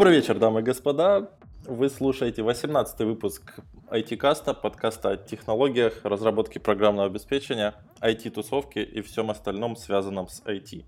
Добрый 0.00 0.16
вечер, 0.16 0.38
дамы 0.38 0.60
и 0.60 0.62
господа. 0.62 1.30
Вы 1.66 1.90
слушаете 1.90 2.42
18 2.42 3.00
выпуск 3.00 3.56
IT-каста, 3.90 4.54
подкаста 4.54 5.10
о 5.10 5.16
технологиях, 5.18 6.02
разработке 6.04 6.58
программного 6.58 7.06
обеспечения, 7.06 7.74
IT-тусовке 8.00 8.82
и 8.82 9.02
всем 9.02 9.30
остальном, 9.30 9.76
связанном 9.76 10.28
с 10.28 10.42
IT. 10.46 10.86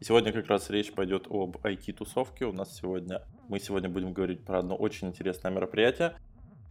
И 0.00 0.04
сегодня 0.04 0.30
как 0.30 0.46
раз 0.48 0.68
речь 0.68 0.92
пойдет 0.92 1.26
об 1.30 1.56
IT-тусовке. 1.64 2.44
У 2.44 2.52
нас 2.52 2.76
сегодня, 2.76 3.22
мы 3.48 3.60
сегодня 3.60 3.88
будем 3.88 4.12
говорить 4.12 4.44
про 4.44 4.58
одно 4.58 4.76
очень 4.76 5.08
интересное 5.08 5.50
мероприятие, 5.50 6.18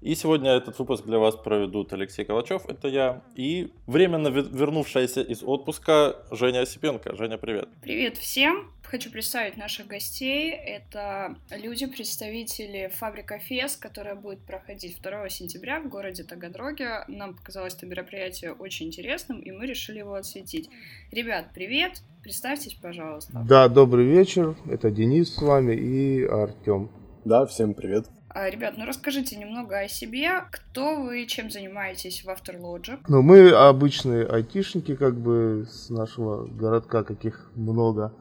и 0.01 0.15
сегодня 0.15 0.51
этот 0.51 0.77
выпуск 0.79 1.05
для 1.05 1.19
вас 1.19 1.35
проведут 1.35 1.91
Алексей 1.93 2.23
Калачев, 2.23 2.65
это 2.67 2.87
я, 2.87 3.21
и 3.35 3.71
временно 3.85 4.29
вернувшаяся 4.29 5.21
из 5.21 5.43
отпуска 5.43 6.15
Женя 6.31 6.61
Осипенко. 6.61 7.15
Женя, 7.15 7.37
привет. 7.37 7.69
Привет 7.81 8.17
всем. 8.17 8.71
Хочу 8.83 9.11
представить 9.11 9.57
наших 9.57 9.87
гостей. 9.87 10.51
Это 10.51 11.35
люди, 11.51 11.85
представители 11.85 12.91
Фабрика 12.95 13.39
Фес, 13.39 13.75
которая 13.75 14.15
будет 14.15 14.39
проходить 14.39 14.99
2 15.01 15.29
сентября 15.29 15.79
в 15.81 15.89
городе 15.89 16.23
Таганроге. 16.23 17.03
Нам 17.07 17.35
показалось 17.35 17.75
это 17.75 17.85
мероприятие 17.85 18.53
очень 18.53 18.87
интересным, 18.87 19.39
и 19.39 19.51
мы 19.51 19.65
решили 19.65 19.99
его 19.99 20.15
осветить. 20.15 20.69
Ребят, 21.11 21.47
привет! 21.53 22.01
Представьтесь, 22.23 22.73
пожалуйста. 22.73 23.45
Да, 23.47 23.67
добрый 23.69 24.05
вечер. 24.05 24.55
Это 24.69 24.91
Денис 24.91 25.35
с 25.35 25.41
вами 25.41 25.73
и 25.73 26.25
Артем. 26.25 26.89
Да, 27.25 27.45
всем 27.45 27.73
привет. 27.73 28.07
А, 28.31 28.49
ребят, 28.49 28.75
ну 28.77 28.85
расскажите 28.85 29.35
немного 29.37 29.79
о 29.79 29.87
себе. 29.87 30.43
Кто 30.51 30.95
вы, 31.01 31.25
чем 31.25 31.49
занимаетесь 31.49 32.23
в 32.23 32.29
Afterlogic? 32.29 32.99
Ну, 33.07 33.21
мы 33.23 33.49
обычные 33.49 34.25
айтишники, 34.25 34.95
как 34.95 35.19
бы, 35.19 35.65
с 35.69 35.89
нашего 35.89 36.45
городка, 36.45 37.03
каких 37.03 37.51
много. 37.55 38.13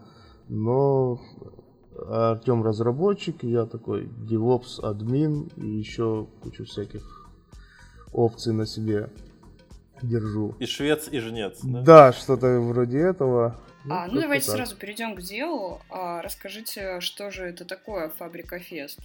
Но 0.48 1.20
Артем 2.08 2.64
разработчик, 2.64 3.42
я 3.42 3.66
такой 3.66 4.04
DevOps 4.04 4.80
админ 4.82 5.50
и 5.56 5.66
еще 5.66 6.26
кучу 6.42 6.64
всяких 6.64 7.28
опций 8.12 8.54
на 8.54 8.66
себе 8.66 9.10
держу. 10.02 10.54
И 10.58 10.66
швец, 10.66 11.08
и 11.10 11.18
жнец, 11.18 11.58
да? 11.62 11.82
Да, 11.82 12.12
что-то 12.12 12.60
вроде 12.60 12.98
этого. 12.98 13.60
Ну, 13.84 13.94
а, 13.94 14.06
ну 14.06 14.20
давайте 14.20 14.46
так. 14.46 14.56
сразу 14.56 14.76
перейдем 14.76 15.14
к 15.16 15.20
делу. 15.20 15.80
А, 15.90 16.22
расскажите, 16.22 17.00
что 17.00 17.30
же 17.30 17.44
это 17.44 17.64
такое 17.64 18.08
Фабрика 18.08 18.58
Фест? 18.58 19.00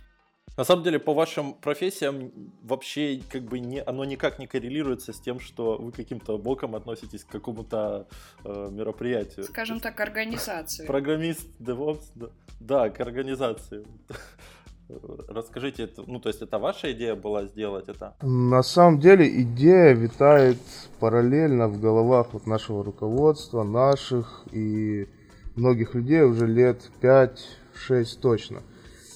На 0.55 0.63
самом 0.63 0.83
деле, 0.83 0.99
по 0.99 1.13
вашим 1.13 1.53
профессиям 1.53 2.31
вообще 2.61 3.19
как 3.31 3.43
бы 3.43 3.59
не, 3.59 3.81
оно 3.81 4.05
никак 4.05 4.37
не 4.37 4.45
коррелируется 4.45 5.11
с 5.11 5.19
тем, 5.19 5.39
что 5.39 5.77
вы 5.77 5.91
каким-то 5.91 6.37
боком 6.37 6.75
относитесь 6.75 7.23
к 7.23 7.27
какому-то 7.27 8.07
э, 8.45 8.69
мероприятию. 8.71 9.45
Скажем 9.45 9.79
так, 9.79 9.99
организации. 9.99 10.85
Программист, 10.85 11.47
DevOps, 11.59 12.03
да, 12.15 12.27
да 12.59 12.89
к 12.89 12.99
организации. 12.99 13.83
Расскажите, 15.27 15.89
ну 16.05 16.19
то 16.19 16.29
есть 16.29 16.41
это 16.41 16.59
ваша 16.59 16.91
идея 16.91 17.15
была 17.15 17.45
сделать 17.45 17.89
это? 17.89 18.15
На 18.21 18.61
самом 18.61 18.99
деле 18.99 19.41
идея 19.41 19.93
витает 19.93 20.59
параллельно 20.99 21.67
в 21.67 21.79
головах 21.79 22.27
вот 22.33 22.45
нашего 22.45 22.83
руководства, 22.83 23.63
наших 23.63 24.43
и 24.51 25.07
многих 25.55 25.95
людей 25.95 26.21
уже 26.21 26.45
лет 26.45 26.91
5-6 27.01 28.19
точно. 28.21 28.61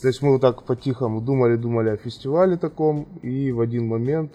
То 0.01 0.07
есть 0.09 0.21
мы 0.21 0.33
вот 0.33 0.41
так 0.41 0.63
по-тихому 0.63 1.21
думали-думали 1.21 1.89
о 1.89 1.97
фестивале 1.97 2.57
таком, 2.57 3.07
и 3.23 3.51
в 3.51 3.59
один 3.61 3.87
момент 3.87 4.33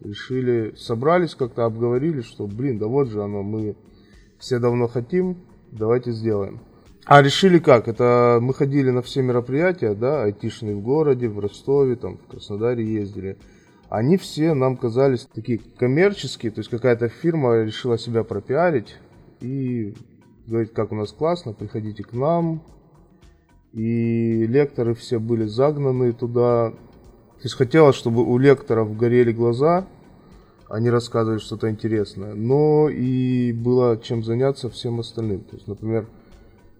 решили, 0.00 0.74
собрались 0.76 1.34
как-то, 1.34 1.64
обговорили, 1.64 2.20
что, 2.20 2.46
блин, 2.46 2.78
да 2.78 2.86
вот 2.86 3.08
же 3.08 3.22
оно, 3.22 3.42
мы 3.42 3.76
все 4.38 4.58
давно 4.58 4.88
хотим, 4.88 5.38
давайте 5.70 6.12
сделаем. 6.12 6.60
А 7.06 7.22
решили 7.22 7.58
как? 7.58 7.86
Это 7.86 8.38
мы 8.40 8.54
ходили 8.54 8.90
на 8.90 9.02
все 9.02 9.22
мероприятия, 9.22 9.94
да, 9.94 10.24
айтишные 10.24 10.74
в 10.74 10.80
городе, 10.80 11.28
в 11.28 11.38
Ростове, 11.38 11.96
там, 11.96 12.18
в 12.18 12.26
Краснодаре 12.26 12.84
ездили. 12.84 13.38
Они 13.90 14.16
все 14.16 14.54
нам 14.54 14.76
казались 14.76 15.28
такие 15.32 15.60
коммерческие, 15.78 16.50
то 16.50 16.60
есть 16.60 16.70
какая-то 16.70 17.08
фирма 17.08 17.62
решила 17.62 17.98
себя 17.98 18.24
пропиарить 18.24 18.96
и 19.40 19.94
говорит, 20.46 20.72
как 20.72 20.92
у 20.92 20.94
нас 20.94 21.12
классно, 21.12 21.52
приходите 21.52 22.02
к 22.02 22.12
нам, 22.12 22.62
и 23.74 24.46
лекторы 24.46 24.94
все 24.94 25.18
были 25.18 25.46
загнаны 25.46 26.12
туда. 26.12 26.70
То 26.70 27.42
есть 27.42 27.56
хотелось, 27.56 27.96
чтобы 27.96 28.24
у 28.24 28.38
лекторов 28.38 28.96
горели 28.96 29.32
глаза, 29.32 29.86
они 30.68 30.90
рассказывали 30.90 31.38
что-то 31.38 31.68
интересное, 31.68 32.34
но 32.34 32.88
и 32.88 33.52
было 33.52 33.98
чем 33.98 34.24
заняться 34.24 34.70
всем 34.70 35.00
остальным. 35.00 35.40
То 35.40 35.56
есть, 35.56 35.66
например, 35.66 36.06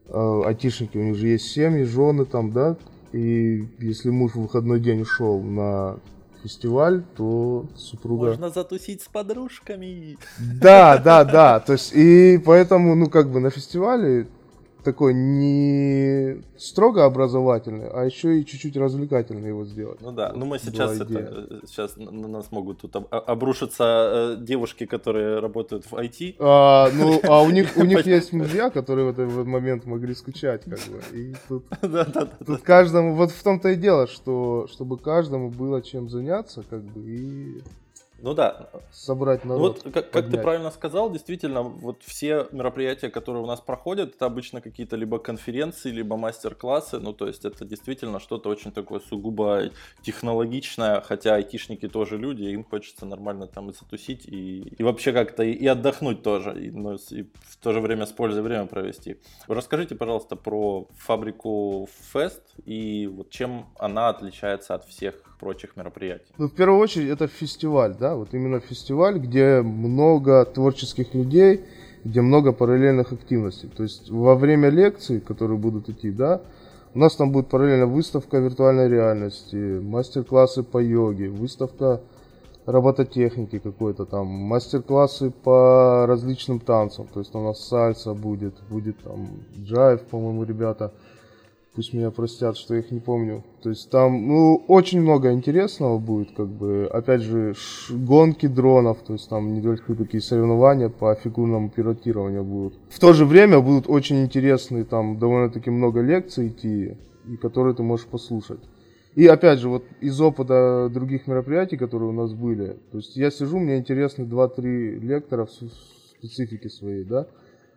э, 0.08 0.42
айтишники, 0.46 0.96
у 0.96 1.02
них 1.02 1.16
же 1.16 1.28
есть 1.28 1.48
семьи, 1.48 1.82
жены 1.82 2.24
там, 2.24 2.52
да, 2.52 2.76
и 3.12 3.68
если 3.78 4.10
муж 4.10 4.32
в 4.32 4.40
выходной 4.40 4.80
день 4.80 5.02
ушел 5.02 5.40
на 5.40 5.98
фестиваль, 6.42 7.02
то 7.16 7.66
супруга... 7.76 8.28
Можно 8.28 8.50
затусить 8.50 9.02
с 9.02 9.08
подружками. 9.08 10.16
Да, 10.38 10.98
да, 10.98 11.24
да. 11.24 11.60
То 11.60 11.72
есть, 11.72 11.92
и 11.94 12.38
поэтому, 12.44 12.94
ну, 12.94 13.08
как 13.08 13.30
бы 13.30 13.40
на 13.40 13.50
фестивале 13.50 14.26
такой 14.84 15.14
не 15.14 16.42
строго 16.56 17.04
образовательный, 17.04 17.88
а 17.88 18.04
еще 18.04 18.38
и 18.38 18.46
чуть-чуть 18.46 18.76
развлекательный 18.76 19.48
его 19.48 19.64
сделать. 19.64 20.00
Ну 20.00 20.12
да, 20.12 20.32
ну 20.34 20.46
мы 20.46 20.58
сейчас 20.58 21.00
это, 21.00 21.60
сейчас 21.66 21.96
на 21.96 22.28
нас 22.28 22.52
могут 22.52 22.80
тут 22.80 22.96
обрушиться 23.10 24.36
э, 24.36 24.36
девушки, 24.38 24.86
которые 24.86 25.40
работают 25.40 25.84
в 25.86 25.94
IT. 25.94 26.36
А, 26.38 26.90
ну, 26.92 27.20
а 27.24 27.42
у 27.42 27.50
них 27.50 27.76
у 27.76 27.84
них 27.84 28.06
есть 28.06 28.32
мужья, 28.32 28.70
которые 28.70 29.10
в 29.10 29.18
этот 29.18 29.46
момент 29.46 29.86
могли 29.86 30.14
скучать, 30.14 30.62
как 30.64 30.78
бы. 30.78 31.18
И 31.18 31.34
тут, 31.48 31.64
тут 32.46 32.60
каждому, 32.62 33.14
вот 33.14 33.30
в 33.30 33.42
том-то 33.42 33.70
и 33.70 33.76
дело, 33.76 34.06
что 34.06 34.66
чтобы 34.70 34.98
каждому 34.98 35.50
было 35.50 35.82
чем 35.82 36.08
заняться, 36.08 36.62
как 36.68 36.82
бы 36.82 37.00
и 37.00 37.62
ну 38.24 38.32
да. 38.32 38.70
Собрать 38.90 39.44
народ. 39.44 39.82
Вот 39.84 39.92
как, 39.92 40.10
как 40.10 40.30
ты 40.30 40.38
правильно 40.38 40.70
сказал, 40.70 41.10
действительно, 41.10 41.62
вот 41.62 42.02
все 42.02 42.48
мероприятия, 42.52 43.10
которые 43.10 43.44
у 43.44 43.46
нас 43.46 43.60
проходят, 43.60 44.14
это 44.14 44.24
обычно 44.24 44.62
какие-то 44.62 44.96
либо 44.96 45.18
конференции, 45.18 45.90
либо 45.90 46.16
мастер-классы. 46.16 47.00
Ну, 47.00 47.12
то 47.12 47.26
есть 47.26 47.44
это 47.44 47.66
действительно 47.66 48.20
что-то 48.20 48.48
очень 48.48 48.72
такое 48.72 49.00
сугубо 49.00 49.64
технологичное, 50.00 51.02
хотя 51.02 51.34
айтишники 51.34 51.86
тоже 51.86 52.16
люди, 52.16 52.44
им 52.44 52.64
хочется 52.64 53.04
нормально 53.04 53.46
там 53.46 53.68
и 53.68 53.74
затусить, 53.74 54.26
и, 54.26 54.60
и 54.78 54.82
вообще 54.82 55.12
как-то 55.12 55.42
и, 55.42 55.52
и 55.52 55.66
отдохнуть 55.66 56.22
тоже, 56.22 56.58
и, 56.58 56.70
ну, 56.70 56.94
и 56.94 57.24
в 57.24 57.56
то 57.62 57.72
же 57.72 57.80
время 57.80 58.06
с 58.06 58.12
пользой 58.12 58.42
время 58.42 58.64
провести. 58.66 59.18
Расскажите, 59.48 59.96
пожалуйста, 59.96 60.34
про 60.34 60.88
фабрику 60.96 61.90
Fest 62.14 62.40
и 62.64 63.06
вот 63.06 63.28
чем 63.28 63.66
она 63.78 64.08
отличается 64.08 64.74
от 64.74 64.86
всех 64.86 65.14
прочих 65.38 65.76
мероприятий? 65.76 66.32
Ну, 66.38 66.48
в 66.48 66.54
первую 66.54 66.80
очередь, 66.80 67.10
это 67.10 67.26
фестиваль, 67.26 67.94
да, 67.94 68.13
вот 68.16 68.34
именно 68.34 68.60
фестиваль, 68.60 69.18
где 69.18 69.62
много 69.62 70.44
творческих 70.44 71.14
людей, 71.14 71.64
где 72.04 72.20
много 72.20 72.52
параллельных 72.52 73.12
активностей. 73.12 73.68
То 73.68 73.82
есть 73.82 74.10
во 74.10 74.34
время 74.34 74.68
лекций, 74.68 75.20
которые 75.20 75.58
будут 75.58 75.88
идти, 75.88 76.10
да, 76.10 76.42
у 76.94 76.98
нас 76.98 77.16
там 77.16 77.32
будет 77.32 77.48
параллельно 77.48 77.86
выставка 77.86 78.38
виртуальной 78.38 78.88
реальности, 78.88 79.80
мастер-классы 79.80 80.62
по 80.62 80.78
йоге, 80.78 81.28
выставка 81.28 82.00
робототехники 82.66 83.58
какой-то 83.58 84.04
там, 84.06 84.26
мастер-классы 84.26 85.30
по 85.30 86.06
различным 86.06 86.60
танцам. 86.60 87.06
То 87.12 87.20
есть 87.20 87.34
у 87.34 87.40
нас 87.40 87.66
сальса 87.66 88.14
будет, 88.14 88.54
будет 88.70 88.98
там 89.02 89.28
джайв, 89.58 90.02
по-моему, 90.02 90.44
ребята 90.44 90.92
Пусть 91.74 91.92
меня 91.92 92.12
простят, 92.12 92.56
что 92.56 92.74
я 92.74 92.80
их 92.80 92.92
не 92.92 93.00
помню. 93.00 93.42
То 93.60 93.70
есть 93.70 93.90
там, 93.90 94.28
ну, 94.28 94.64
очень 94.68 95.00
много 95.00 95.32
интересного 95.32 95.98
будет, 95.98 96.30
как 96.30 96.46
бы, 96.46 96.86
опять 96.86 97.22
же, 97.22 97.54
гонки 97.90 98.46
дронов, 98.46 98.98
то 99.04 99.14
есть 99.14 99.28
там 99.28 99.54
не 99.54 99.60
только 99.60 99.96
такие 99.96 100.20
соревнования 100.20 100.88
по 100.88 101.12
фигурному 101.16 101.68
пилотированию 101.68 102.44
будут. 102.44 102.74
В 102.90 103.00
то 103.00 103.12
же 103.12 103.24
время 103.24 103.58
будут 103.58 103.88
очень 103.88 104.22
интересные, 104.22 104.84
там 104.84 105.18
довольно-таки 105.18 105.70
много 105.70 106.00
лекций 106.00 106.48
идти, 106.48 106.96
и 107.28 107.36
которые 107.36 107.74
ты 107.74 107.82
можешь 107.82 108.06
послушать. 108.06 108.60
И 109.16 109.26
опять 109.26 109.58
же, 109.58 109.68
вот 109.68 109.84
из 110.00 110.20
опыта 110.20 110.88
других 110.92 111.26
мероприятий, 111.26 111.76
которые 111.76 112.10
у 112.10 112.12
нас 112.12 112.32
были, 112.32 112.76
то 112.92 112.98
есть 112.98 113.16
я 113.16 113.32
сижу, 113.32 113.58
мне 113.58 113.78
интересны 113.78 114.22
2-3 114.22 115.00
лектора 115.00 115.46
в 115.46 115.50
специфике 115.50 116.68
своей, 116.68 117.02
да, 117.04 117.26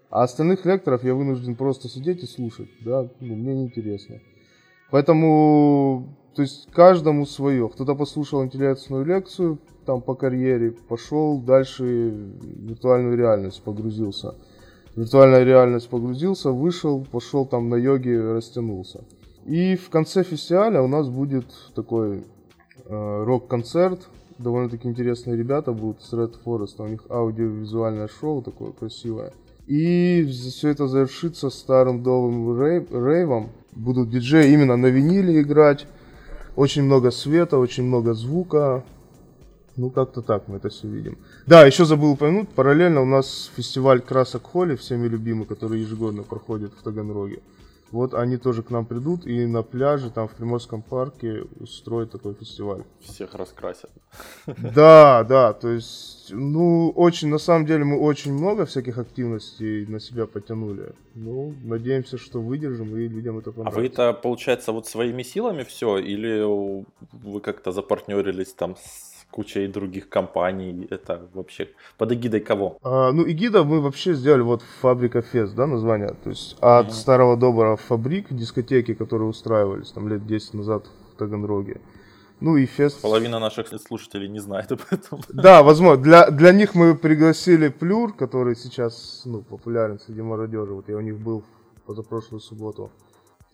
а 0.10 0.24
остальных 0.24 0.66
лекторов 0.66 1.04
я 1.04 1.14
вынужден 1.14 1.56
просто 1.56 1.90
сидеть 1.90 2.24
и 2.24 2.28
слушать, 2.28 2.70
да, 2.84 3.10
ну, 3.20 3.36
мне 3.36 3.56
неинтересно. 3.56 4.20
Поэтому, 4.90 6.16
то 6.34 6.42
есть 6.42 6.70
каждому 6.72 7.26
свое. 7.26 7.68
Кто-то 7.68 7.96
послушал 7.96 8.44
интересную 8.44 9.06
лекцию, 9.06 9.60
там 9.86 10.02
по 10.02 10.16
карьере, 10.16 10.72
пошел 10.72 11.40
дальше 11.40 11.84
в 11.84 12.70
виртуальную 12.70 13.18
реальность 13.18 13.62
погрузился. 13.64 14.36
Виртуальная 14.96 15.44
реальность 15.44 15.90
погрузился, 15.90 16.52
вышел, 16.52 17.06
пошел 17.12 17.46
там 17.46 17.70
на 17.70 17.76
йоге, 17.76 18.20
растянулся. 18.34 19.04
И 19.46 19.76
в 19.76 19.90
конце 19.90 20.24
фестиваля 20.24 20.82
у 20.82 20.88
нас 20.88 21.08
будет 21.08 21.46
такой 21.76 22.24
э, 22.86 23.24
рок-концерт. 23.24 24.10
Довольно-таки 24.40 24.88
интересные 24.88 25.38
ребята 25.38 25.72
будут 25.72 26.02
с 26.02 26.14
Red 26.14 26.36
Forest. 26.44 26.82
У 26.84 26.88
них 26.88 27.04
аудиовизуальное 27.10 28.08
шоу 28.08 28.42
такое 28.42 28.72
красивое. 28.72 29.34
И 29.68 30.26
все 30.32 30.70
это 30.70 30.88
завершится 30.88 31.50
старым 31.50 32.02
новым 32.02 32.60
рейв, 32.60 32.90
рейвом. 32.90 33.50
будут 33.74 34.10
диджеи 34.10 34.54
именно 34.54 34.78
на 34.78 34.88
виниле 34.88 35.42
играть. 35.42 35.86
Очень 36.56 36.84
много 36.84 37.12
света, 37.12 37.58
очень 37.58 37.84
много 37.84 38.14
звука. 38.14 38.84
Ну, 39.76 39.92
как-то 39.92 40.22
так 40.22 40.48
мы 40.48 40.56
это 40.56 40.70
все 40.70 40.88
видим. 40.88 41.18
Да, 41.46 41.66
еще 41.66 41.86
забыл 41.86 42.12
упомянуть, 42.14 42.50
параллельно 42.50 43.02
у 43.02 43.06
нас 43.06 43.52
фестиваль 43.56 44.02
красок 44.02 44.44
Холли, 44.44 44.76
всеми 44.76 45.08
любимый, 45.08 45.46
который 45.46 45.82
ежегодно 45.82 46.24
проходит 46.24 46.72
в 46.74 46.82
Таганроге. 46.82 47.42
Вот 47.92 48.14
они 48.14 48.38
тоже 48.38 48.64
к 48.64 48.70
нам 48.70 48.86
придут 48.86 49.26
и 49.26 49.46
на 49.46 49.64
пляже, 49.64 50.10
там 50.12 50.28
в 50.28 50.34
Приморском 50.34 50.82
парке 50.82 51.44
устроят 51.60 52.12
такой 52.12 52.34
фестиваль. 52.34 52.84
Всех 53.00 53.34
раскрасят. 53.36 53.90
Да, 54.76 55.24
да, 55.24 55.54
то 55.54 55.70
есть, 55.70 56.28
ну, 56.32 56.90
очень, 56.90 57.30
на 57.30 57.38
самом 57.38 57.66
деле 57.66 57.86
мы 57.86 58.00
очень 58.00 58.34
много 58.34 58.66
всяких 58.66 58.98
активностей 58.98 59.86
на 59.86 60.00
себя 60.00 60.26
потянули. 60.26 60.94
Ну, 61.16 61.54
надеемся, 61.64 62.18
что 62.18 62.42
выдержим 62.42 62.96
и 62.98 63.08
людям 63.08 63.38
это 63.38 63.52
понравится. 63.52 63.80
А 63.80 63.82
вы 63.82 63.88
это, 63.88 64.14
получается, 64.14 64.72
вот 64.72 64.86
своими 64.88 65.24
силами 65.24 65.64
все, 65.64 65.98
или 65.98 66.44
вы 66.44 67.40
как-то 67.40 67.72
запартнерились 67.72 68.54
там 68.54 68.76
с 68.76 69.17
кучей 69.32 69.68
других 69.68 70.10
компаний. 70.10 70.88
Это 70.90 71.28
вообще 71.34 71.70
под 71.98 72.12
эгидой 72.12 72.40
кого? 72.40 72.78
А, 72.84 73.12
ну, 73.12 73.24
эгида 73.30 73.64
мы 73.64 73.82
вообще 73.82 74.14
сделали 74.14 74.42
вот 74.42 74.64
Фабрика 74.82 75.22
Фест, 75.22 75.56
да, 75.56 75.68
название. 75.68 76.16
То 76.24 76.30
есть 76.30 76.58
от 76.60 76.88
mm-hmm. 76.88 76.92
старого 76.92 77.38
доброго 77.38 77.78
фабрик, 77.78 78.28
дискотеки, 78.32 78.94
которые 78.94 79.30
устраивались 79.30 79.92
там 79.92 80.08
лет 80.08 80.26
10 80.26 80.54
назад 80.56 80.88
в 81.14 81.18
Таганроге. 81.18 81.82
Ну 82.40 82.56
и 82.56 82.66
фест. 82.68 83.02
Половина 83.02 83.40
наших 83.40 83.68
слушателей 83.82 84.28
не 84.28 84.40
знает 84.40 84.72
об 84.72 84.82
этом. 84.92 85.22
Да, 85.30 85.64
возможно. 85.64 86.04
Для, 86.04 86.30
для 86.30 86.52
них 86.52 86.76
мы 86.76 86.96
пригласили 86.96 87.70
Плюр, 87.70 88.14
который 88.14 88.56
сейчас 88.56 89.24
ну, 89.26 89.42
популярен 89.42 90.00
среди 90.00 90.22
молодежи. 90.22 90.74
Вот 90.74 90.88
я 90.88 90.98
у 90.98 91.02
них 91.02 91.18
был 91.18 91.44
позапрошлую 91.86 92.42
субботу. 92.42 92.92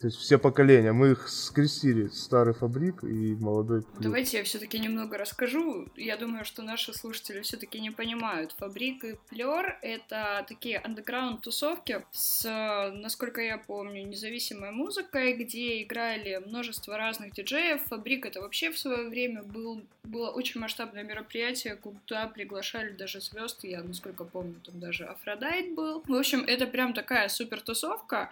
То 0.03 0.07
есть 0.07 0.19
все 0.19 0.37
поколения. 0.37 0.91
Мы 0.91 1.11
их 1.11 1.29
скрестили, 1.29 2.09
старый 2.09 2.53
фабрик 2.53 3.05
и 3.05 3.35
молодой. 3.35 3.83
Давайте 4.01 4.39
я 4.39 4.43
все-таки 4.43 4.77
немного 4.77 5.17
расскажу. 5.17 5.87
Я 5.95 6.17
думаю, 6.17 6.43
что 6.43 6.61
наши 6.61 6.93
слушатели 6.93 7.39
все-таки 7.39 7.79
не 7.79 7.89
понимают. 7.89 8.51
Fabrique 8.57 9.05
и 9.05 9.15
Плер— 9.29 9.79
это 9.81 10.45
такие 10.45 10.79
андеграунд 10.79 11.39
тусовки 11.39 12.03
с, 12.11 12.43
насколько 12.95 13.39
я 13.39 13.57
помню, 13.57 14.05
независимой 14.05 14.71
музыкой, 14.71 15.35
где 15.37 15.81
играли 15.81 16.43
множество 16.45 16.97
разных 16.97 17.31
диджеев. 17.31 17.81
Fabrique — 17.83 18.27
это 18.27 18.41
вообще 18.41 18.71
в 18.71 18.77
свое 18.77 19.07
время 19.07 19.41
был, 19.41 19.83
было 20.03 20.31
очень 20.31 20.59
масштабное 20.59 21.03
мероприятие, 21.03 21.77
куда 21.77 22.27
приглашали 22.27 22.91
даже 22.91 23.21
звезд. 23.21 23.63
Я, 23.63 23.81
насколько 23.81 24.25
помню, 24.25 24.55
там 24.65 24.81
даже 24.81 25.05
Aphrodite 25.05 25.73
был. 25.73 26.03
В 26.05 26.13
общем, 26.13 26.43
это 26.45 26.67
прям 26.67 26.93
такая 26.93 27.29
супер 27.29 27.61
тусовка. 27.61 28.29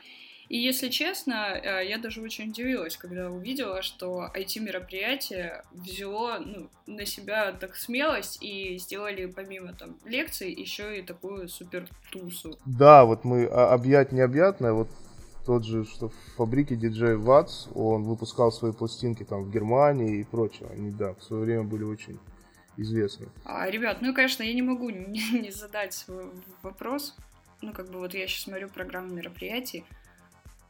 И 0.51 0.57
если 0.57 0.89
честно, 0.89 1.53
э, 1.53 1.88
я 1.88 1.98
даже 1.98 2.21
очень 2.21 2.50
удивилась, 2.50 2.98
когда 2.98 3.31
увидела, 3.31 3.81
что 3.81 4.30
IT-мероприятие 4.36 5.63
взяло 5.71 6.39
ну, 6.39 6.69
на 6.88 7.06
себя 7.06 7.53
так 7.53 7.77
смелость 7.77 8.44
и 8.44 8.77
сделали 8.77 9.27
помимо 9.27 9.71
там 9.71 9.95
лекций 10.03 10.51
еще 10.51 11.00
и 11.00 11.03
такую 11.03 11.48
супер 11.48 11.88
тусу. 12.12 12.59
Да, 12.65 13.06
вот 13.06 13.24
мы 13.24 13.45
а, 13.45 13.74
объять 13.74 14.12
необъятное, 14.12 14.74
вот 14.74 14.89
тот 15.45 15.63
же, 15.63 15.86
что 15.86 16.09
в 16.09 16.15
фабрике 16.36 16.75
диджей 16.75 17.15
Ватс, 17.15 17.69
он 17.74 18.04
выпускал 18.04 18.51
свои 18.51 18.74
пластинки 18.74 19.24
там 19.24 19.45
в 19.45 19.51
Германии 19.51 20.19
и 20.19 20.25
прочее. 20.25 20.68
Они, 20.74 20.92
да, 20.92 21.13
в 21.13 21.24
свое 21.24 21.44
время 21.44 21.63
были 21.63 21.86
очень 21.86 22.19
известны. 22.75 23.30
А, 23.45 23.69
ребят, 23.69 24.01
ну, 24.01 24.13
конечно, 24.13 24.44
я 24.44 24.54
не 24.54 24.63
могу 24.63 24.89
не, 24.89 25.31
не 25.39 25.51
задать 25.51 25.94
свой 25.94 26.25
вопрос. 26.62 27.15
Ну, 27.62 27.71
как 27.71 27.89
бы 27.89 28.00
вот 28.00 28.13
я 28.13 28.27
сейчас 28.27 28.44
смотрю 28.44 28.68
программу 28.68 29.13
мероприятий. 29.13 29.86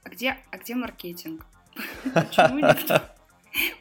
А 0.04 0.10
где, 0.10 0.38
а 0.52 0.58
где 0.58 0.76
маркетинг? 0.76 1.46
Почему 2.14 2.60
никто, 2.60 3.02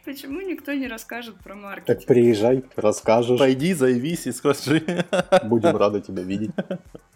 почему 0.04 0.40
никто 0.40 0.72
не 0.72 0.88
расскажет 0.88 1.36
про 1.36 1.54
маркетинг? 1.54 1.98
Так 1.98 2.06
приезжай, 2.06 2.64
расскажешь. 2.76 3.38
Пойди, 3.38 3.74
заявись 3.74 4.26
и 4.26 4.32
скажи. 4.32 5.04
Будем 5.44 5.76
рады 5.76 6.00
тебя 6.00 6.22
видеть. 6.22 6.50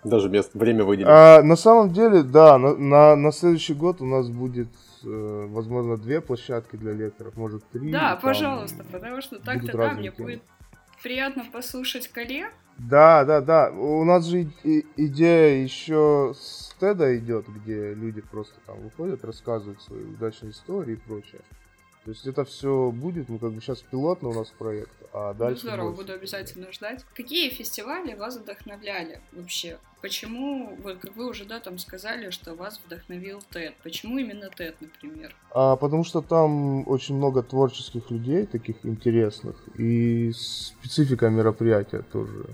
Даже 0.05 0.29
место, 0.29 0.59
время 0.59 0.85
выделим. 0.85 1.09
А, 1.11 1.43
на 1.43 1.57
самом 1.57 1.93
деле, 1.93 2.23
да, 2.23 2.59
на, 2.59 2.77
на, 2.77 3.17
на 3.17 3.33
следующий 3.33 3.75
год 3.75 4.01
у 4.01 4.07
нас 4.07 4.29
будет 4.29 4.69
э, 5.05 5.47
возможно, 5.49 5.97
две 5.97 6.21
площадки 6.21 6.77
для 6.77 6.93
лекторов, 6.93 7.37
может, 7.37 7.65
три. 7.71 7.91
Да, 7.91 8.17
пожалуйста, 8.17 8.85
потому 8.91 9.21
что 9.21 9.39
так-то 9.39 9.77
да, 9.77 9.93
мне 9.93 10.11
будет 10.11 10.43
приятно 11.05 11.45
послушать 11.53 12.09
коллег. 12.09 12.51
Да, 12.79 13.25
да, 13.25 13.41
да. 13.41 13.71
У 13.71 14.03
нас 14.05 14.25
же 14.25 14.49
идея 14.97 15.63
еще 15.63 16.35
с 16.35 16.75
TED 16.81 17.19
идет, 17.19 17.47
где 17.47 17.95
люди 17.95 18.21
просто 18.23 18.55
там 18.67 18.81
выходят, 18.81 19.25
рассказывают 19.25 19.81
свои 19.83 20.03
удачные 20.03 20.51
истории 20.51 20.95
и 20.95 20.97
прочее. 20.97 21.43
То 22.05 22.11
есть 22.11 22.27
это 22.27 22.45
все 22.45 22.91
будет, 22.91 23.31
ну 23.31 23.39
как 23.39 23.53
бы 23.53 23.63
сейчас 23.63 23.81
пилотный 23.81 24.31
у 24.31 24.35
нас 24.35 24.53
проект, 24.59 24.93
а 25.15 25.33
ну, 25.33 25.39
дальше... 25.39 25.65
Ну 25.65 25.71
здорово, 25.71 25.93
буду 25.93 26.13
обязательно 26.13 26.71
ждать. 26.71 27.03
Какие 27.15 27.49
фестивали 27.49 28.13
вас 28.15 28.37
вдохновляли 28.37 29.21
вообще? 29.33 29.79
Почему, 30.03 30.77
вот 30.83 30.99
как 30.99 31.17
вы 31.17 31.27
уже, 31.27 31.47
да, 31.47 31.61
там 31.61 31.79
сказали, 31.79 32.29
что 32.29 32.55
вас 32.55 32.79
вдохновил 32.85 33.41
ТЭД. 33.51 33.75
Почему 33.83 34.19
именно 34.19 34.51
ТЭД, 34.51 34.77
например? 34.83 35.35
А, 35.55 35.77
потому 35.77 36.05
что 36.05 36.21
там 36.21 36.87
очень 36.87 37.17
много 37.17 37.43
творческих 37.43 38.11
людей, 38.11 38.45
таких 38.45 38.85
интересных, 38.85 39.57
и 39.79 40.31
специфика 40.33 41.31
мероприятия 41.31 42.03
тоже 42.03 42.51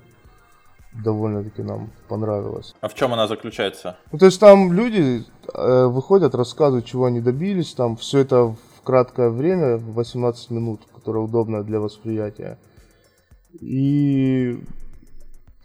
довольно-таки 0.92 1.62
нам 1.62 1.90
понравилось. 2.08 2.76
А 2.80 2.88
в 2.88 2.94
чем 2.94 3.12
она 3.12 3.26
заключается? 3.26 3.96
Ну, 4.12 4.18
то 4.20 4.26
есть 4.26 4.38
там 4.38 4.72
люди 4.72 5.24
э, 5.52 5.86
выходят, 5.86 6.36
рассказывают, 6.36 6.86
чего 6.86 7.06
они 7.06 7.20
добились, 7.20 7.74
там 7.74 7.96
все 7.96 8.20
это 8.20 8.44
в 8.44 8.58
краткое 8.82 9.30
время, 9.30 9.76
18 9.76 10.50
минут, 10.50 10.80
которое 10.94 11.24
удобно 11.24 11.62
для 11.62 11.80
восприятия. 11.80 12.58
И 13.60 14.62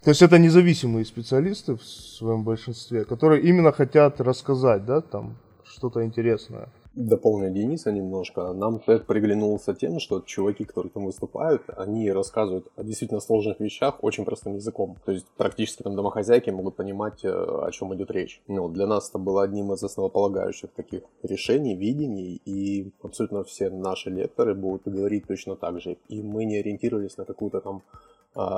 то 0.04 0.10
есть 0.12 0.22
это 0.22 0.38
независимые 0.38 1.06
специалисты 1.06 1.76
в 1.76 1.84
своем 1.84 2.44
большинстве, 2.44 3.06
которые 3.06 3.42
именно 3.42 3.72
хотят 3.72 4.22
рассказать, 4.22 4.86
да, 4.86 5.02
там 5.02 5.38
что-то 5.64 6.06
интересное 6.06 6.70
дополню 6.96 7.52
Дениса 7.52 7.92
немножко. 7.92 8.54
Нам 8.54 8.82
это 8.86 9.06
приглянулся 9.06 9.74
тем, 9.74 10.00
что 10.00 10.22
чуваки, 10.22 10.64
которые 10.64 10.92
там 10.92 11.06
выступают, 11.06 11.64
они 11.78 12.12
рассказывают 12.12 12.68
о 12.76 12.84
действительно 12.84 13.20
сложных 13.20 13.60
вещах 13.60 14.04
очень 14.04 14.26
простым 14.26 14.56
языком. 14.56 14.98
То 15.06 15.12
есть 15.12 15.28
практически 15.38 15.84
там 15.84 15.96
домохозяйки 15.96 16.50
могут 16.50 16.76
понимать, 16.76 17.24
э, 17.24 17.30
о 17.30 17.70
чем 17.72 17.94
идет 17.96 18.12
речь. 18.12 18.42
Ну, 18.48 18.70
для 18.70 18.88
нас 18.88 19.10
это 19.10 19.20
было 19.20 19.44
одним 19.44 19.74
из 19.74 19.84
основополагающих 19.84 20.72
таких 20.72 21.02
решений, 21.24 21.76
видений, 21.76 22.42
и 22.46 22.92
абсолютно 23.04 23.44
все 23.44 23.70
наши 23.70 24.10
лекторы 24.10 24.56
будут 24.56 24.84
говорить 24.86 25.28
точно 25.28 25.56
так 25.56 25.82
же. 25.82 25.98
И 26.08 26.22
мы 26.22 26.46
не 26.46 26.58
ориентировались 26.58 27.18
на 27.18 27.26
какую-то 27.26 27.60
там 27.62 27.82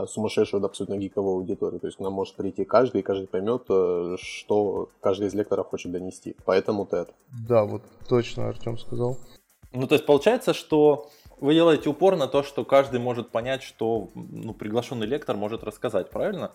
сумасшедшую, 0.08 0.64
абсолютно 0.66 0.98
гиковую 0.98 1.36
аудиторию. 1.38 1.80
То 1.80 1.88
есть 1.88 1.98
к 1.98 2.00
нам 2.00 2.14
может 2.14 2.36
прийти 2.36 2.66
каждый, 2.66 3.02
и 3.02 3.04
каждый 3.04 3.28
поймет, 3.28 3.64
э, 3.70 4.16
что 4.20 4.90
каждый 5.02 5.28
из 5.28 5.36
лекторов 5.36 5.68
хочет 5.68 5.92
донести. 5.92 6.36
Поэтому 6.46 6.86
это. 6.86 7.14
Да, 7.48 7.64
вот 7.64 7.84
точно 8.10 8.50
Артем 8.50 8.78
сказал. 8.78 9.18
Ну, 9.74 9.88
то 9.88 9.96
есть 9.96 10.06
получается, 10.06 10.54
что 10.54 11.10
вы 11.40 11.54
делаете 11.54 11.90
упор 11.90 12.16
на 12.16 12.28
то, 12.28 12.42
что 12.42 12.66
каждый 12.66 13.00
может 13.00 13.30
понять, 13.30 13.62
что 13.62 14.10
ну, 14.16 14.54
приглашенный 14.54 15.06
лектор 15.06 15.38
может 15.38 15.64
рассказать, 15.64 16.10
правильно? 16.10 16.52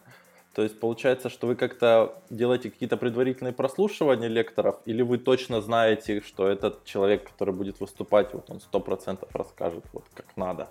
То 0.55 0.63
есть 0.63 0.81
получается, 0.81 1.31
что 1.31 1.47
вы 1.47 1.55
как-то 1.55 2.23
делаете 2.29 2.71
какие-то 2.71 2.97
предварительные 2.97 3.55
прослушивания 3.55 4.29
лекторов, 4.29 4.81
или 4.85 5.01
вы 5.01 5.19
точно 5.19 5.63
знаете, 5.63 6.21
что 6.21 6.47
этот 6.47 6.85
человек, 6.85 7.31
который 7.31 7.55
будет 7.55 7.81
выступать, 7.81 8.35
вот 8.35 8.51
он 8.51 8.61
сто 8.61 8.81
процентов 8.81 9.35
расскажет 9.35 9.85
вот 9.93 10.05
как 10.15 10.27
надо? 10.37 10.69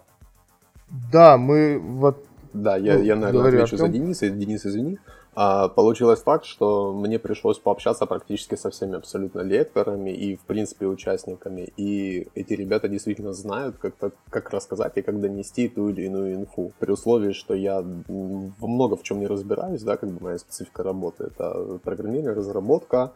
Да, 1.12 1.38
мы 1.38 1.79
вот 1.79 2.25
да, 2.53 2.77
я, 2.77 2.98
ну, 2.98 3.03
я 3.03 3.15
наверное, 3.15 3.31
говорю, 3.31 3.63
отвечу 3.63 3.75
Артем. 3.75 3.88
за 3.88 3.93
Дениса. 3.93 4.29
Денис, 4.29 4.65
извини. 4.65 5.00
А, 5.34 5.70
получилось 5.70 6.22
так, 6.22 6.43
что 6.43 6.93
мне 6.93 7.17
пришлось 7.17 7.58
пообщаться 7.58 8.05
практически 8.05 8.55
со 8.55 8.70
всеми 8.70 8.98
абсолютно 8.98 9.41
лекторами 9.41 10.10
и, 10.10 10.36
в 10.36 10.41
принципе, 10.41 10.88
участниками. 10.88 11.72
И 11.77 12.27
эти 12.36 12.53
ребята 12.53 12.89
действительно 12.89 13.31
знают, 13.31 13.77
как, 13.77 13.93
как 14.29 14.50
рассказать 14.50 14.98
и 14.98 15.01
как 15.01 15.22
донести 15.22 15.70
ту 15.70 15.89
или 15.89 16.03
иную 16.03 16.36
инфу. 16.36 16.74
При 16.79 16.91
условии, 16.91 17.31
что 17.31 17.53
я 17.53 17.81
много 18.10 18.98
в 18.98 19.03
чем 19.03 19.20
не 19.20 19.27
разбираюсь, 19.27 19.84
да, 19.84 19.96
как 19.96 20.10
бы 20.10 20.22
моя 20.22 20.38
специфика 20.38 20.84
работы. 20.84 21.25
Это 21.25 21.79
программирование, 21.84 22.34
разработка, 22.34 23.13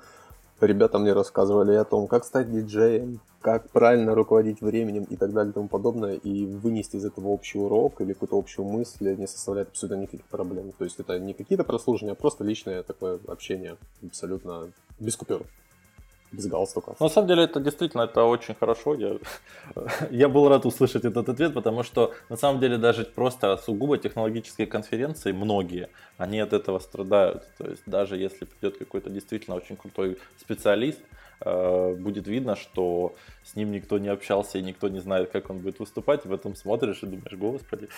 ребята 0.62 1.00
мне 1.00 1.14
рассказывали 1.14 1.74
о 1.74 1.84
том, 1.84 2.08
как 2.08 2.24
стать 2.26 2.52
диджеем, 2.52 3.20
как 3.42 3.70
правильно 3.70 4.16
руководить 4.16 4.62
временем 4.62 5.04
и 5.04 5.16
так 5.16 5.32
далее 5.34 5.52
и 5.52 5.54
тому 5.54 5.68
подобное, 5.68 6.16
и 6.16 6.46
вынести 6.46 6.96
из 6.96 7.06
этого 7.06 7.28
общий 7.28 7.60
урок 7.60 8.02
или 8.02 8.14
какую-то 8.14 8.38
общую 8.38 8.66
мысль 8.66 9.16
не 9.16 9.28
составляет 9.28 9.70
абсолютно 9.70 10.02
никаких 10.02 10.26
проблем. 10.26 10.72
То 10.78 10.84
есть 10.84 11.00
это 11.00 11.20
не 11.20 11.34
какие-то 11.34 11.64
прослушивания, 11.64 12.14
а 12.14 12.16
просто 12.16 12.44
личное 12.44 12.84
такое 12.84 13.20
общение 13.28 13.78
абсолютно 14.04 14.72
без 15.00 15.16
купюр. 15.16 15.46
Без 16.32 16.48
галстуков. 16.48 17.00
На 17.00 17.10
самом 17.10 17.28
деле 17.28 17.44
это 17.44 17.60
действительно 17.60 18.04
это 18.04 18.24
очень 18.24 18.56
хорошо. 18.56 18.96
Я, 18.96 19.18
я 20.12 20.30
был 20.30 20.50
рад 20.50 20.66
услышать 20.66 21.06
этот 21.06 21.30
ответ, 21.30 21.54
потому 21.54 21.84
что 21.84 22.14
на 22.30 22.36
самом 22.36 22.60
деле 22.60 22.78
даже 22.78 23.06
просто 23.06 23.58
сугубо 23.58 23.98
технологические 23.98 24.68
конференции, 24.68 25.32
многие, 25.32 25.90
они 26.18 26.40
от 26.40 26.54
этого 26.54 26.80
страдают. 26.80 27.48
То 27.58 27.70
есть 27.70 27.84
даже 27.86 28.18
если 28.18 28.46
придет 28.46 28.78
какой-то 28.78 29.10
действительно 29.10 29.56
очень 29.56 29.78
крутой 29.78 30.18
специалист, 30.38 31.00
э, 31.42 31.96
будет 31.96 32.28
видно, 32.28 32.56
что 32.56 33.16
с 33.44 33.56
ним 33.56 33.72
никто 33.72 33.98
не 34.00 34.10
общался 34.10 34.58
и 34.58 34.62
никто 34.62 34.90
не 34.90 35.00
знает, 35.00 35.32
как 35.32 35.50
он 35.50 35.60
будет 35.60 35.80
выступать, 35.80 36.26
и 36.26 36.28
в 36.28 36.34
этом 36.34 36.56
смотришь 36.56 37.04
и 37.04 37.08
думаешь, 37.08 37.34
господи, 37.34 37.90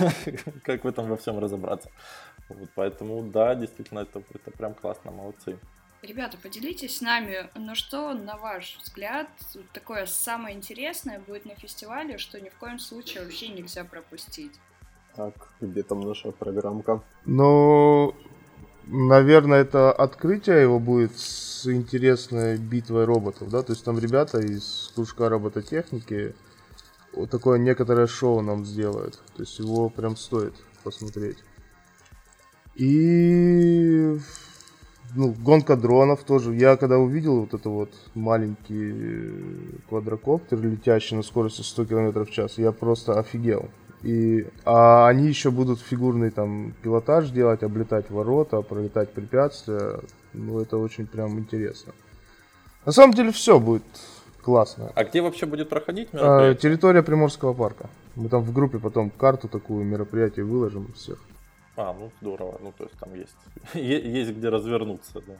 как 0.62 0.84
в 0.84 0.88
этом 0.88 1.08
во 1.08 1.16
всем 1.16 1.38
разобраться. 1.38 1.90
Вот, 2.48 2.68
поэтому 2.74 3.22
да, 3.22 3.54
действительно, 3.54 4.00
это, 4.00 4.22
это 4.34 4.50
прям 4.50 4.74
классно, 4.74 5.10
молодцы. 5.10 5.58
Ребята, 6.02 6.38
поделитесь 6.40 6.98
с 6.98 7.00
нами, 7.00 7.50
ну 7.56 7.74
что, 7.74 8.14
на 8.14 8.36
ваш 8.36 8.78
взгляд, 8.80 9.28
такое 9.72 10.06
самое 10.06 10.56
интересное 10.56 11.18
будет 11.18 11.44
на 11.44 11.56
фестивале, 11.56 12.18
что 12.18 12.40
ни 12.40 12.48
в 12.50 12.54
коем 12.54 12.78
случае 12.78 13.24
вообще 13.24 13.48
нельзя 13.48 13.84
пропустить? 13.84 14.52
Так, 15.16 15.34
где 15.60 15.82
там 15.82 16.00
наша 16.00 16.30
программка? 16.30 17.02
Ну, 17.24 18.14
наверное, 18.86 19.62
это 19.62 19.92
открытие 19.92 20.62
его 20.62 20.78
будет 20.78 21.18
с 21.18 21.66
интересной 21.66 22.58
битвой 22.58 23.04
роботов, 23.04 23.48
да, 23.50 23.64
то 23.64 23.72
есть 23.72 23.84
там 23.84 23.98
ребята 23.98 24.38
из 24.38 24.92
кружка 24.94 25.28
робототехники 25.28 26.36
вот 27.12 27.30
такое 27.30 27.58
некоторое 27.58 28.06
шоу 28.06 28.40
нам 28.40 28.64
сделают, 28.64 29.20
то 29.34 29.42
есть 29.42 29.58
его 29.58 29.88
прям 29.90 30.16
стоит 30.16 30.54
посмотреть. 30.84 31.38
И 32.76 34.16
ну, 35.14 35.34
гонка 35.38 35.76
дронов 35.76 36.24
тоже. 36.24 36.54
Я 36.54 36.76
когда 36.76 36.98
увидел 36.98 37.40
вот 37.40 37.54
это 37.54 37.68
вот 37.68 37.90
маленький 38.14 39.80
квадрокоптер, 39.88 40.60
летящий 40.60 41.16
на 41.16 41.22
скорости 41.22 41.62
100 41.62 41.86
км 41.86 42.24
в 42.24 42.30
час, 42.30 42.58
я 42.58 42.72
просто 42.72 43.18
офигел. 43.18 43.68
И, 44.02 44.46
а 44.64 45.08
они 45.08 45.26
еще 45.26 45.50
будут 45.50 45.80
фигурный 45.80 46.30
там 46.30 46.72
пилотаж 46.82 47.30
делать, 47.30 47.62
облетать 47.62 48.10
ворота, 48.10 48.60
пролетать 48.62 49.12
препятствия. 49.12 50.00
Ну, 50.32 50.60
это 50.60 50.76
очень 50.76 51.06
прям 51.06 51.38
интересно. 51.38 51.92
На 52.86 52.92
самом 52.92 53.14
деле 53.14 53.32
все 53.32 53.58
будет 53.58 53.82
классно. 54.42 54.92
А 54.94 55.04
где 55.04 55.20
вообще 55.20 55.46
будет 55.46 55.68
проходить 55.68 56.12
мероприятие? 56.12 56.52
А, 56.52 56.54
территория 56.54 57.02
Приморского 57.02 57.54
парка. 57.54 57.90
Мы 58.14 58.28
там 58.28 58.42
в 58.42 58.52
группе 58.52 58.78
потом 58.78 59.10
карту 59.10 59.48
такую 59.48 59.84
мероприятие 59.84 60.44
выложим 60.44 60.92
всех. 60.94 61.18
А, 61.78 61.94
ну 61.94 62.10
здорово. 62.20 62.58
Ну, 62.60 62.72
то 62.76 62.84
есть 62.84 62.98
там 62.98 63.14
есть, 63.14 63.36
есть 63.74 64.30
где 64.32 64.48
развернуться, 64.48 65.22
да. 65.24 65.34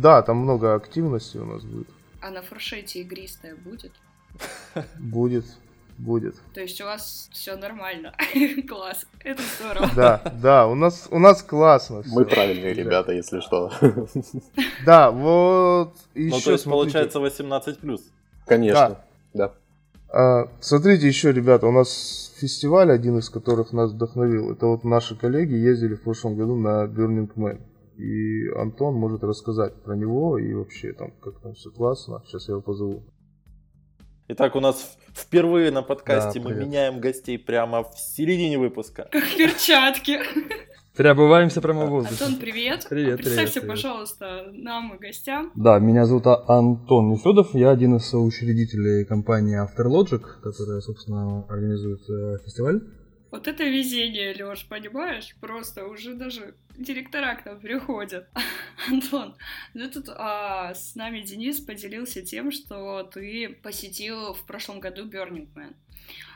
Да, 0.00 0.22
там 0.22 0.36
много 0.36 0.74
активности 0.74 1.36
у 1.36 1.44
нас 1.44 1.64
будет. 1.64 1.88
А 2.20 2.30
на 2.30 2.42
фуршете 2.42 3.00
игристая 3.00 3.56
будет? 3.56 3.92
Будет, 4.98 5.44
будет. 5.96 6.36
То 6.54 6.60
есть 6.60 6.80
у 6.80 6.84
вас 6.84 7.28
все 7.32 7.56
нормально. 7.56 8.14
Класс. 8.68 9.06
Это 9.24 9.42
здорово. 9.58 9.90
Да, 9.96 10.22
да, 10.40 10.66
у 10.68 10.76
нас, 10.76 11.08
у 11.10 11.18
нас 11.18 11.42
классно. 11.42 12.04
Мы 12.06 12.24
правильные 12.24 12.72
ребята, 12.72 13.12
если 13.12 13.40
что. 13.40 13.72
Да, 14.86 15.10
вот 15.10 15.96
еще. 16.14 16.36
Ну, 16.36 16.40
то 16.40 16.52
есть 16.52 16.64
получается 16.64 17.18
18 17.18 17.78
плюс. 17.80 18.02
Конечно, 18.46 19.00
да. 19.34 19.54
Смотрите 20.60 21.06
еще, 21.06 21.32
ребята, 21.32 21.66
у 21.66 21.72
нас 21.72 22.34
фестиваль, 22.38 22.90
один 22.90 23.18
из 23.18 23.28
которых 23.30 23.72
нас 23.72 23.92
вдохновил, 23.92 24.52
это 24.52 24.66
вот 24.66 24.84
наши 24.84 25.16
коллеги 25.16 25.54
ездили 25.54 25.94
в 25.94 26.02
прошлом 26.02 26.36
году 26.36 26.56
на 26.56 26.86
Burning 26.86 27.30
Man. 27.34 27.60
И 27.96 28.48
Антон 28.56 28.94
может 28.94 29.24
рассказать 29.24 29.82
про 29.82 29.96
него 29.96 30.38
и 30.38 30.54
вообще 30.54 30.92
там, 30.92 31.10
как 31.20 31.40
там 31.40 31.54
все 31.54 31.70
классно. 31.70 32.22
Сейчас 32.26 32.48
я 32.48 32.52
его 32.52 32.62
позову. 32.62 33.02
Итак, 34.28 34.54
у 34.54 34.60
нас 34.60 34.96
впервые 35.14 35.70
на 35.70 35.82
подкасте 35.82 36.38
да, 36.38 36.48
мы 36.48 36.54
меняем 36.54 37.00
гостей 37.00 37.38
прямо 37.38 37.82
в 37.82 37.98
середине 37.98 38.58
выпуска. 38.58 39.08
Как 39.10 39.24
перчатки. 39.36 40.20
Переобуваемся 40.98 41.60
прямо 41.60 41.86
в 41.86 41.90
воздухе. 41.90 42.24
Антон, 42.24 42.40
привет. 42.40 42.84
Привет, 42.90 43.18
Представься, 43.18 43.60
привет, 43.60 43.68
пожалуйста, 43.68 44.50
нам 44.52 44.96
и 44.96 44.98
гостям. 44.98 45.52
Да, 45.54 45.78
меня 45.78 46.06
зовут 46.06 46.26
Антон 46.26 47.10
Нефедов, 47.10 47.54
я 47.54 47.70
один 47.70 47.98
из 47.98 48.12
учредителей 48.12 49.04
компании 49.04 49.64
Afterlogic, 49.64 50.24
которая, 50.42 50.80
собственно, 50.80 51.46
организует 51.48 52.00
э, 52.10 52.38
фестиваль. 52.44 52.80
Вот 53.30 53.46
это 53.46 53.62
везение, 53.62 54.32
Лёш, 54.32 54.66
понимаешь? 54.66 55.36
Просто 55.40 55.86
уже 55.86 56.14
даже 56.14 56.54
директора 56.76 57.36
к 57.36 57.46
нам 57.46 57.60
приходят. 57.60 58.26
Антон, 58.90 59.36
ну 59.74 59.88
тут 59.88 60.08
а, 60.08 60.74
с 60.74 60.96
нами 60.96 61.20
Денис 61.20 61.60
поделился 61.60 62.22
тем, 62.22 62.50
что 62.50 63.04
ты 63.04 63.56
посетил 63.62 64.34
в 64.34 64.44
прошлом 64.46 64.80
году 64.80 65.08
Burning 65.08 65.46
Man. 65.54 65.74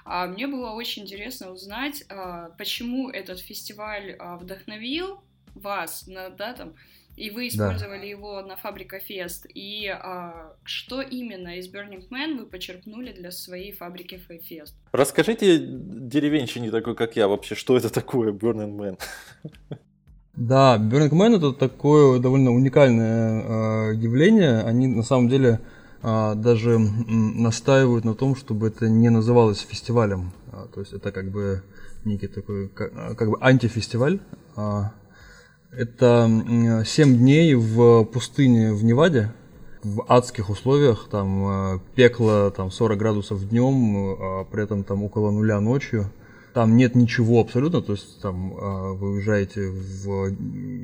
А 0.05 0.27
мне 0.27 0.47
было 0.47 0.71
очень 0.71 1.03
интересно 1.03 1.51
узнать, 1.51 2.05
а, 2.09 2.51
почему 2.59 3.11
этот 3.11 3.41
фестиваль 3.41 4.17
а, 4.19 4.37
вдохновил 4.37 5.21
вас 5.55 6.07
на, 6.07 6.31
да, 6.31 6.55
там, 6.55 6.75
и 7.17 7.31
вы 7.31 7.49
использовали 7.49 8.01
да. 8.01 8.07
его 8.07 8.43
на 8.43 8.57
Фабрика 8.57 8.99
Фест. 8.99 9.47
И 9.55 9.87
а, 9.87 10.55
что 10.65 11.03
именно 11.03 11.59
из 11.59 11.73
Burning 11.73 12.09
Man 12.09 12.39
вы 12.39 12.47
почерпнули 12.47 13.13
для 13.13 13.31
своей 13.31 13.73
фабрики 13.73 14.21
Фест? 14.49 14.75
Расскажите 14.93 15.59
деревенщине 15.59 16.71
такой, 16.71 16.95
как 16.95 17.17
я, 17.17 17.29
вообще, 17.29 17.55
что 17.55 17.77
это 17.77 17.93
такое 17.93 18.33
Burning 18.33 18.77
Man? 18.77 18.99
Да, 20.35 20.79
Burning 20.79 21.11
Man 21.11 21.37
это 21.37 21.53
такое 21.53 22.19
довольно 22.19 22.53
уникальное 22.53 23.91
э, 23.91 23.95
явление. 23.97 24.63
Они 24.63 24.87
на 24.87 25.03
самом 25.03 25.29
деле 25.29 25.61
даже 26.03 26.79
настаивают 26.79 28.05
на 28.05 28.15
том, 28.15 28.35
чтобы 28.35 28.69
это 28.69 28.89
не 28.89 29.09
называлось 29.09 29.61
фестивалем. 29.61 30.33
А, 30.51 30.67
то 30.67 30.81
есть 30.81 30.93
это 30.93 31.13
как 31.13 31.31
бы 31.31 31.63
некий 32.05 32.27
такой 32.27 32.71
а, 32.77 33.15
как 33.15 33.31
бы 33.31 33.39
антифестиваль. 33.41 34.21
Это 35.71 36.85
7 36.85 37.17
дней 37.17 37.55
в 37.55 38.05
пустыне 38.05 38.75
в 38.75 38.85
Неваде, 38.85 39.33
в 39.83 40.05
адских 40.07 40.51
условиях, 40.51 41.09
там 41.11 41.81
пекло 41.95 42.51
там 42.51 42.71
40 42.71 42.99
градусов 42.99 43.49
днем, 43.49 44.47
при 44.51 44.65
этом 44.65 44.85
там 44.85 45.03
около 45.03 45.31
нуля 45.31 45.61
ночью. 45.61 46.11
Там 46.53 46.77
нет 46.77 46.95
ничего 46.95 47.41
абсолютно, 47.41 47.81
то 47.81 47.93
есть 47.93 48.21
там 48.21 48.51
вы 48.97 49.13
уезжаете 49.13 49.71
в, 49.71 50.35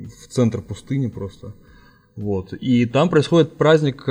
в 0.07 0.27
центр 0.27 0.61
пустыни 0.63 1.05
просто. 1.05 1.53
Вот. 2.15 2.53
И 2.53 2.87
там 2.87 3.09
происходит 3.09 3.57
праздник 3.57 4.03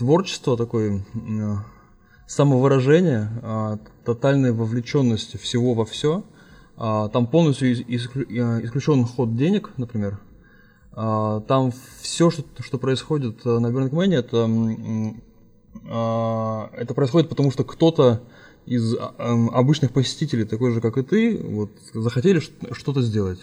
творчество, 0.00 0.56
такое 0.56 1.04
самовыражение, 2.26 3.28
а, 3.42 3.78
тотальной 4.04 4.52
вовлеченности 4.52 5.36
всего 5.36 5.74
во 5.74 5.84
все. 5.84 6.24
А, 6.76 7.08
там 7.08 7.26
полностью 7.26 7.68
а, 7.68 7.72
исключен 7.72 9.04
ход 9.04 9.36
денег, 9.36 9.70
например. 9.76 10.18
Там 10.92 11.72
все, 12.00 12.30
что, 12.30 12.78
происходит 12.78 13.44
на 13.44 13.68
Burning 13.68 13.90
Man, 13.90 14.12
это, 14.12 14.50
это 16.76 16.94
происходит 16.94 17.28
потому, 17.28 17.52
что 17.52 17.62
кто-то 17.62 18.24
из 18.66 18.96
обычных 18.98 19.92
посетителей, 19.92 20.44
такой 20.44 20.72
же, 20.72 20.80
как 20.80 20.98
и 20.98 21.02
ты, 21.02 21.38
вот, 21.38 21.70
захотели 21.94 22.40
что-то 22.40 23.02
сделать. 23.02 23.38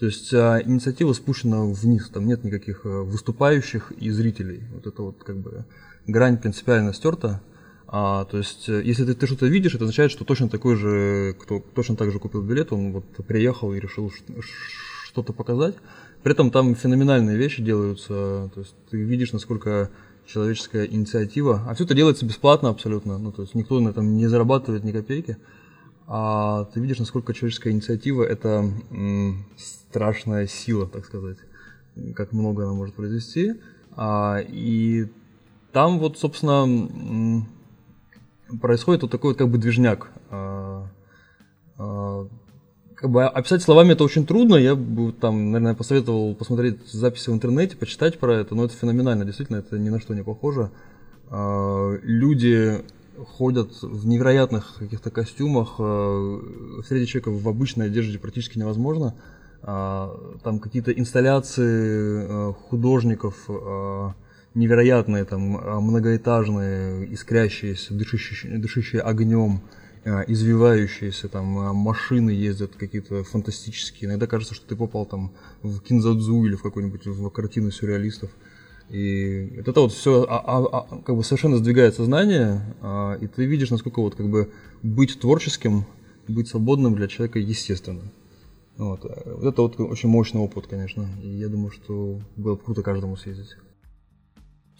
То 0.00 0.06
есть 0.06 0.32
а, 0.32 0.60
инициатива 0.64 1.12
спущена 1.12 1.64
вниз, 1.66 2.08
там 2.08 2.26
нет 2.26 2.42
никаких 2.42 2.84
выступающих 2.84 3.92
и 3.92 4.10
зрителей. 4.10 4.62
Вот 4.72 4.86
это 4.86 5.02
вот 5.02 5.22
как 5.22 5.36
бы 5.36 5.66
грань 6.06 6.38
принципиально 6.38 6.94
стерта. 6.94 7.42
А, 7.86 8.24
то 8.24 8.38
есть, 8.38 8.68
э, 8.68 8.82
если 8.82 9.04
ты, 9.04 9.14
ты 9.14 9.26
что-то 9.26 9.46
видишь, 9.46 9.74
это 9.74 9.84
означает, 9.84 10.10
что 10.10 10.24
точно 10.24 10.48
такой 10.48 10.76
же, 10.76 11.36
кто 11.40 11.62
точно 11.74 11.96
так 11.96 12.12
же 12.12 12.18
купил 12.18 12.40
билет, 12.40 12.72
он 12.72 12.92
вот 12.92 13.04
приехал 13.26 13.74
и 13.74 13.80
решил 13.80 14.12
что-то 15.04 15.32
показать. 15.32 15.74
При 16.22 16.32
этом 16.32 16.50
там 16.50 16.74
феноменальные 16.74 17.36
вещи 17.36 17.62
делаются. 17.62 18.50
То 18.54 18.60
есть 18.60 18.74
ты 18.90 18.96
видишь, 18.96 19.32
насколько 19.32 19.90
человеческая 20.26 20.84
инициатива. 20.84 21.64
А 21.68 21.74
все 21.74 21.84
это 21.84 21.94
делается 21.94 22.24
бесплатно 22.24 22.68
абсолютно. 22.68 23.18
Ну, 23.18 23.32
то 23.32 23.42
есть 23.42 23.54
никто 23.54 23.80
на 23.80 23.88
этом 23.90 24.16
не 24.16 24.28
зарабатывает 24.28 24.84
ни 24.84 24.92
копейки. 24.92 25.36
А 26.12 26.64
ты 26.64 26.80
видишь, 26.80 26.98
насколько 26.98 27.32
человеческая 27.32 27.70
инициатива 27.70 28.24
это 28.24 28.68
страшная 29.56 30.48
сила, 30.48 30.88
так 30.88 31.04
сказать. 31.04 31.36
Как 32.16 32.32
много 32.32 32.64
она 32.64 32.72
может 32.72 32.96
произвести. 32.96 33.60
А, 33.92 34.38
и 34.40 35.06
там 35.70 36.00
вот, 36.00 36.18
собственно, 36.18 37.46
происходит 38.60 39.02
вот 39.02 39.12
такой 39.12 39.30
вот 39.30 39.38
как 39.38 39.48
бы 39.50 39.58
движняк. 39.58 40.10
А, 40.30 40.88
а, 41.78 42.26
как 42.96 43.08
бы 43.08 43.24
описать 43.24 43.62
словами 43.62 43.92
это 43.92 44.02
очень 44.02 44.26
трудно. 44.26 44.56
Я 44.56 44.74
бы 44.74 45.12
там, 45.12 45.52
наверное, 45.52 45.76
посоветовал 45.76 46.34
посмотреть 46.34 46.90
записи 46.90 47.30
в 47.30 47.34
интернете, 47.34 47.76
почитать 47.76 48.18
про 48.18 48.34
это, 48.34 48.56
но 48.56 48.64
это 48.64 48.74
феноменально, 48.74 49.24
действительно, 49.24 49.58
это 49.58 49.78
ни 49.78 49.90
на 49.90 50.00
что 50.00 50.12
не 50.14 50.24
похоже. 50.24 50.72
А, 51.28 51.96
люди 52.02 52.82
ходят 53.26 53.82
в 53.82 54.06
невероятных 54.06 54.76
каких-то 54.78 55.10
костюмах, 55.10 55.74
встретить 56.82 57.08
человека 57.08 57.30
в 57.30 57.48
обычной 57.48 57.86
одежде 57.86 58.18
практически 58.18 58.58
невозможно. 58.58 59.14
Там 59.62 60.58
какие-то 60.60 60.92
инсталляции 60.92 62.52
художников, 62.68 63.48
невероятные, 64.54 65.24
там, 65.24 65.56
а, 65.56 65.80
многоэтажные, 65.80 67.12
искрящиеся, 67.12 67.94
дышащие, 67.94 68.58
дышащие 68.58 69.02
огнем, 69.02 69.60
а, 70.04 70.22
извивающиеся, 70.26 71.28
там, 71.28 71.46
машины 71.76 72.30
ездят 72.30 72.72
какие-то 72.76 73.22
фантастические. 73.22 74.10
Иногда 74.10 74.26
кажется, 74.26 74.54
что 74.54 74.66
ты 74.66 74.76
попал 74.76 75.06
там 75.06 75.32
в 75.62 75.80
кинзадзу 75.80 76.44
или 76.44 76.56
в 76.56 76.62
какую-нибудь 76.62 77.06
в 77.06 77.30
картину 77.30 77.70
сюрреалистов. 77.70 78.30
И 78.90 79.54
это 79.56 79.80
вот 79.80 79.92
все 79.92 80.24
а, 80.28 80.38
а, 80.38 80.66
а, 80.66 80.98
как 81.02 81.16
бы 81.16 81.22
совершенно 81.22 81.58
сдвигает 81.58 81.94
сознание, 81.94 82.74
а, 82.82 83.16
и 83.20 83.28
ты 83.28 83.44
видишь, 83.44 83.70
насколько 83.70 84.00
вот 84.00 84.16
как 84.16 84.28
бы 84.28 84.50
быть 84.82 85.20
творческим, 85.20 85.86
быть 86.26 86.48
свободным 86.48 86.96
для 86.96 87.06
человека 87.06 87.38
естественно. 87.38 88.02
Вот. 88.76 89.04
вот 89.04 89.44
это 89.44 89.62
вот 89.62 89.78
очень 89.78 90.08
мощный 90.08 90.40
опыт, 90.40 90.66
конечно. 90.66 91.06
И 91.22 91.28
я 91.28 91.48
думаю, 91.48 91.70
что 91.70 92.18
было 92.36 92.56
бы 92.56 92.62
круто 92.62 92.82
каждому 92.82 93.16
съездить. 93.16 93.56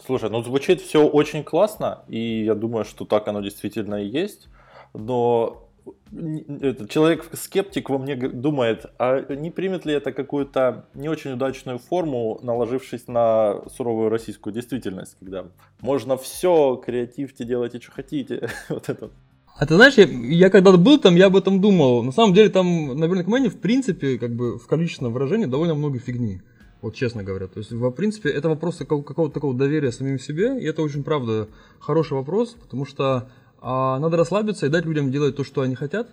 Слушай, 0.05 0.29
ну 0.29 0.43
звучит 0.43 0.81
все 0.81 1.07
очень 1.07 1.43
классно, 1.43 2.03
и 2.07 2.43
я 2.43 2.55
думаю, 2.55 2.83
что 2.83 3.05
так 3.05 3.27
оно 3.27 3.41
действительно 3.41 3.95
и 3.95 4.07
есть. 4.07 4.49
Но 4.93 5.70
этот 6.11 6.89
человек-скептик 6.89 7.89
во 7.89 7.97
мне 7.97 8.15
думает, 8.15 8.85
а 8.99 9.33
не 9.33 9.49
примет 9.49 9.85
ли 9.85 9.93
это 9.93 10.11
какую-то 10.11 10.85
не 10.93 11.09
очень 11.09 11.31
удачную 11.31 11.79
форму, 11.79 12.39
наложившись 12.43 13.07
на 13.07 13.61
суровую 13.75 14.09
российскую 14.09 14.53
действительность, 14.53 15.15
когда 15.19 15.45
можно 15.79 16.17
все, 16.17 16.75
креативьте, 16.75 17.45
делайте, 17.45 17.79
что 17.79 17.91
хотите. 17.91 18.49
вот 18.69 18.89
это. 18.89 19.09
А 19.57 19.65
ты 19.65 19.75
знаешь, 19.75 19.95
я, 19.95 20.05
я 20.05 20.49
когда 20.49 20.75
был 20.75 20.99
там, 20.99 21.15
я 21.15 21.27
об 21.27 21.35
этом 21.35 21.61
думал. 21.61 22.03
На 22.03 22.11
самом 22.11 22.33
деле 22.33 22.49
там 22.49 22.97
на 22.97 23.05
Burning 23.05 23.49
в 23.49 23.59
принципе, 23.59 24.17
как 24.17 24.35
бы 24.35 24.57
в 24.57 24.67
количественном 24.67 25.13
выражении 25.13 25.45
довольно 25.45 25.75
много 25.75 25.99
фигни. 25.99 26.41
Вот 26.81 26.95
честно 26.95 27.23
говоря. 27.23 27.47
То 27.47 27.59
есть, 27.59 27.71
в 27.71 27.91
принципе, 27.91 28.29
это 28.29 28.49
вопрос 28.49 28.77
какого-то 28.77 29.29
такого 29.29 29.53
доверия 29.53 29.91
самим 29.91 30.17
себе. 30.19 30.59
И 30.59 30.65
это 30.65 30.81
очень, 30.81 31.03
правда, 31.03 31.47
хороший 31.79 32.13
вопрос, 32.13 32.55
потому 32.59 32.85
что 32.85 33.29
а, 33.61 33.99
надо 33.99 34.17
расслабиться 34.17 34.65
и 34.65 34.69
дать 34.69 34.85
людям 34.85 35.11
делать 35.11 35.35
то, 35.35 35.43
что 35.43 35.61
они 35.61 35.75
хотят. 35.75 36.07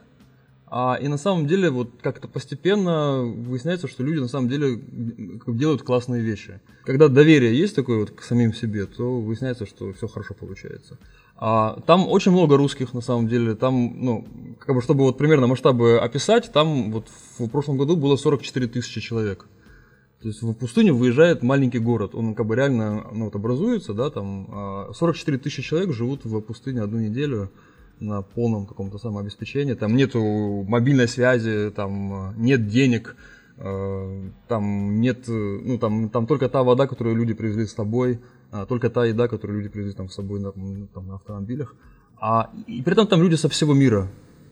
А, 0.71 0.99
и 1.01 1.09
на 1.09 1.17
самом 1.17 1.47
деле 1.47 1.71
вот 1.71 1.91
как-то 2.03 2.29
постепенно 2.29 3.23
выясняется, 3.23 3.89
что 3.89 4.03
люди 4.03 4.19
на 4.19 4.29
самом 4.29 4.49
деле 4.49 4.79
делают 5.47 5.83
классные 5.83 6.23
вещи. 6.23 6.61
Когда 6.85 7.09
доверие 7.09 7.59
есть 7.59 7.75
такое 7.75 8.01
вот 8.01 8.11
к 8.11 8.23
самим 8.23 8.53
себе, 8.53 8.85
то 8.85 9.19
выясняется, 9.19 9.65
что 9.65 9.93
все 9.95 10.07
хорошо 10.09 10.35
получается. 10.35 10.99
А, 11.37 11.81
там 11.87 12.07
очень 12.09 12.33
много 12.33 12.57
русских 12.57 12.93
на 12.93 13.01
самом 13.01 13.29
деле. 13.29 13.55
Там, 13.55 14.05
ну, 14.05 14.27
как 14.59 14.75
бы, 14.75 14.83
чтобы 14.83 15.05
вот 15.05 15.17
примерно 15.17 15.47
масштабы 15.47 15.99
описать, 15.99 16.53
там 16.53 16.93
вот 16.93 17.09
в 17.39 17.49
прошлом 17.49 17.79
году 17.79 17.97
было 17.97 18.17
44 18.17 18.67
тысячи 18.67 19.01
человек. 19.01 19.47
То 20.21 20.29
есть 20.29 20.43
в 20.43 20.53
пустыню 20.53 20.97
выезжает 20.97 21.45
маленький 21.45 21.79
город, 21.79 22.15
он 22.15 22.35
как 22.35 22.47
бы 22.47 22.57
реально 22.57 23.07
ну, 23.13 23.27
вот 23.27 23.37
образуется, 23.37 23.95
да, 23.95 24.11
там 24.11 24.93
44 24.93 25.37
а, 25.37 25.41
тысячи 25.41 25.63
человек 25.63 25.93
живут 25.93 26.25
в 26.25 26.41
пустыне 26.41 26.83
одну 26.83 26.99
неделю 26.99 27.53
на 28.01 28.23
полном 28.23 28.67
каком-то 28.67 28.99
самообеспечении, 28.99 29.75
там 29.75 29.95
нету 29.95 30.65
мобильной 30.67 31.07
связи, 31.07 31.71
там 31.71 32.35
нет 32.37 32.67
денег, 32.67 33.15
а, 33.59 34.29
там 34.49 35.01
нет, 35.01 35.29
ну 35.29 35.79
там, 35.79 36.09
там 36.09 36.27
только 36.27 36.49
та 36.49 36.65
вода, 36.65 36.89
которую 36.89 37.15
люди 37.15 37.35
привезли 37.35 37.67
с 37.67 37.75
собой, 37.75 38.19
а, 38.51 38.67
только 38.67 38.91
та 38.91 39.05
еда, 39.05 39.29
которую 39.29 39.59
люди 39.59 39.69
привезли 39.69 39.93
там 39.93 40.09
с 40.09 40.15
собой 40.15 40.41
на, 40.41 40.51
там, 40.53 41.07
на 41.07 41.15
автомобилях, 41.15 41.77
а, 42.21 42.51
и 42.67 42.83
при 42.83 42.93
этом 42.93 43.07
там 43.07 43.23
люди 43.23 43.37
со 43.37 43.49
всего 43.49 43.73
мира, 43.73 44.09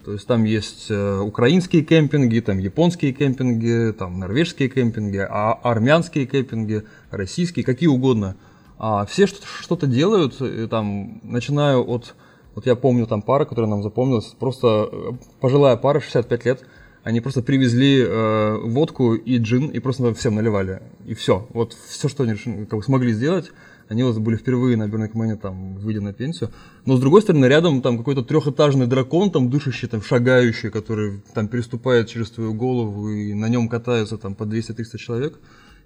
то 0.06 0.12
есть 0.12 0.25
там 0.28 0.44
есть 0.44 0.86
э, 0.88 1.18
украинские 1.18 1.83
кемпинги, 1.83 2.38
там 2.38 2.59
японские 2.59 3.12
кемпинги, 3.12 3.92
там 3.92 4.20
норвежские 4.20 4.68
кемпинги, 4.68 5.16
а 5.18 5.54
армянские 5.54 6.26
кемпинги, 6.26 6.85
российские, 7.11 7.64
какие 7.64 7.88
угодно. 7.88 8.37
А 8.78 9.04
все 9.07 9.26
что-то 9.26 9.88
делают, 9.88 10.40
и, 10.40 10.68
там, 10.68 11.20
начиная 11.24 11.78
от, 11.78 12.14
вот 12.54 12.66
я 12.66 12.76
помню 12.76 13.09
там 13.09 13.20
пара, 13.20 13.46
которая 13.46 13.68
нам 13.68 13.83
запомнилась, 13.83 14.26
просто 14.26 14.88
э, 14.92 15.12
пожилая 15.40 15.76
пара, 15.76 15.98
65 15.98 16.44
лет, 16.44 16.64
они 17.02 17.20
просто 17.20 17.42
привезли 17.42 18.00
э, 18.00 18.59
водку 18.62 19.14
и 19.14 19.38
джин 19.38 19.70
и 19.70 19.81
просто 19.81 20.14
всем 20.14 20.37
наливали. 20.37 20.83
И 21.04 21.14
все. 21.14 21.48
Вот 21.52 21.72
все, 21.72 22.09
что 22.09 22.22
они 22.22 22.37
как 22.66 22.78
бы, 22.78 22.83
смогли 22.85 23.12
сделать, 23.12 23.50
они 23.88 24.03
вот 24.03 24.18
были 24.18 24.37
впервые 24.37 24.77
на 24.77 24.88
Бернекмене, 24.88 25.37
там, 25.37 25.77
выйдя 25.77 26.01
на 26.01 26.12
пенсию. 26.12 26.51
Но 26.85 26.96
с 26.96 27.01
другой 27.01 27.22
стороны, 27.22 27.46
рядом 27.46 27.83
там 27.83 27.99
какой-то 27.99 28.22
трехэтажный 28.22 28.87
дракон, 28.87 29.31
там, 29.31 29.49
дышащий, 29.51 29.88
там, 29.88 30.03
шагающий, 30.03 30.70
который 30.70 31.22
там 31.35 31.49
переступает 31.49 32.09
через 32.09 32.31
твою 32.31 32.55
голову, 32.55 33.11
и 33.11 33.35
на 33.35 33.49
нем 33.49 33.68
катаются 33.68 34.18
там 34.18 34.35
по 34.35 34.44
200-300 34.44 34.99
человек. 34.99 35.38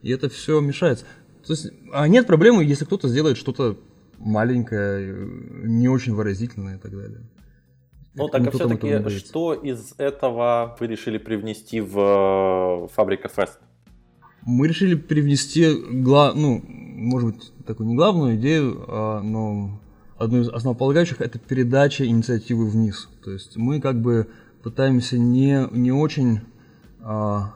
И 0.03 0.11
это 0.11 0.29
все 0.29 0.61
мешается. 0.61 1.05
То 1.47 1.53
есть, 1.53 1.69
а 1.93 2.09
нет 2.09 2.27
проблемы, 2.27 2.65
если 2.65 2.85
кто-то 2.85 3.09
сделает 3.09 3.37
что-то 3.37 3.79
маленькое, 4.19 5.15
не 5.65 5.89
очень 5.89 6.15
выразительное 6.15 6.77
и 6.77 6.79
так 6.79 6.93
далее. 6.93 7.21
Ну, 8.15 8.29
так 8.29 8.47
а 8.47 8.51
все-таки, 8.51 9.09
что 9.19 9.55
из 9.55 9.95
этого 9.99 10.77
вы 10.81 10.87
решили 10.89 11.19
привнести 11.19 11.81
в 11.81 12.85
э, 12.85 12.89
Фабрика 12.95 13.29
Фест? 13.29 13.61
Мы 14.43 14.69
решили 14.69 14.95
привнести, 14.95 15.73
гла... 15.75 16.33
ну, 16.35 16.63
может 16.67 17.35
быть, 17.35 17.53
такую 17.71 17.89
не 17.89 17.95
главную 17.95 18.37
идею, 18.37 18.85
а, 18.89 19.21
но 19.23 19.81
одну 20.19 20.41
из 20.41 20.49
основополагающих 20.49 21.21
это 21.21 21.39
передача 21.39 22.05
инициативы 22.07 22.69
вниз. 22.69 23.09
То 23.25 23.31
есть 23.31 23.57
мы 23.57 23.81
как 23.81 24.01
бы 24.01 24.27
пытаемся 24.63 25.19
не, 25.19 25.67
не 25.73 25.93
очень 25.93 26.41
а, 27.01 27.55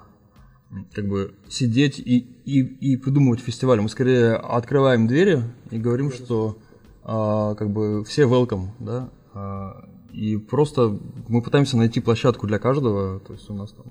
как 0.93 1.09
бы 1.09 1.35
сидеть 1.49 1.99
и, 1.99 2.19
и, 2.45 2.61
и 2.61 2.97
придумывать 2.97 3.41
фестиваль. 3.41 3.81
Мы 3.81 3.89
скорее 3.89 4.35
открываем 4.35 5.07
двери 5.07 5.43
и 5.71 5.79
говорим, 5.79 6.11
что 6.11 6.59
а, 7.03 7.55
как 7.55 7.71
бы 7.71 8.05
все 8.05 8.23
welcome, 8.23 8.69
да, 8.79 9.11
а, 9.35 9.89
и 10.13 10.37
просто 10.37 10.99
мы 11.29 11.43
пытаемся 11.43 11.77
найти 11.77 12.01
площадку 12.01 12.47
для 12.47 12.59
каждого. 12.59 13.21
То 13.21 13.33
есть 13.33 13.51
у 13.51 13.55
нас 13.55 13.73
там 13.73 13.85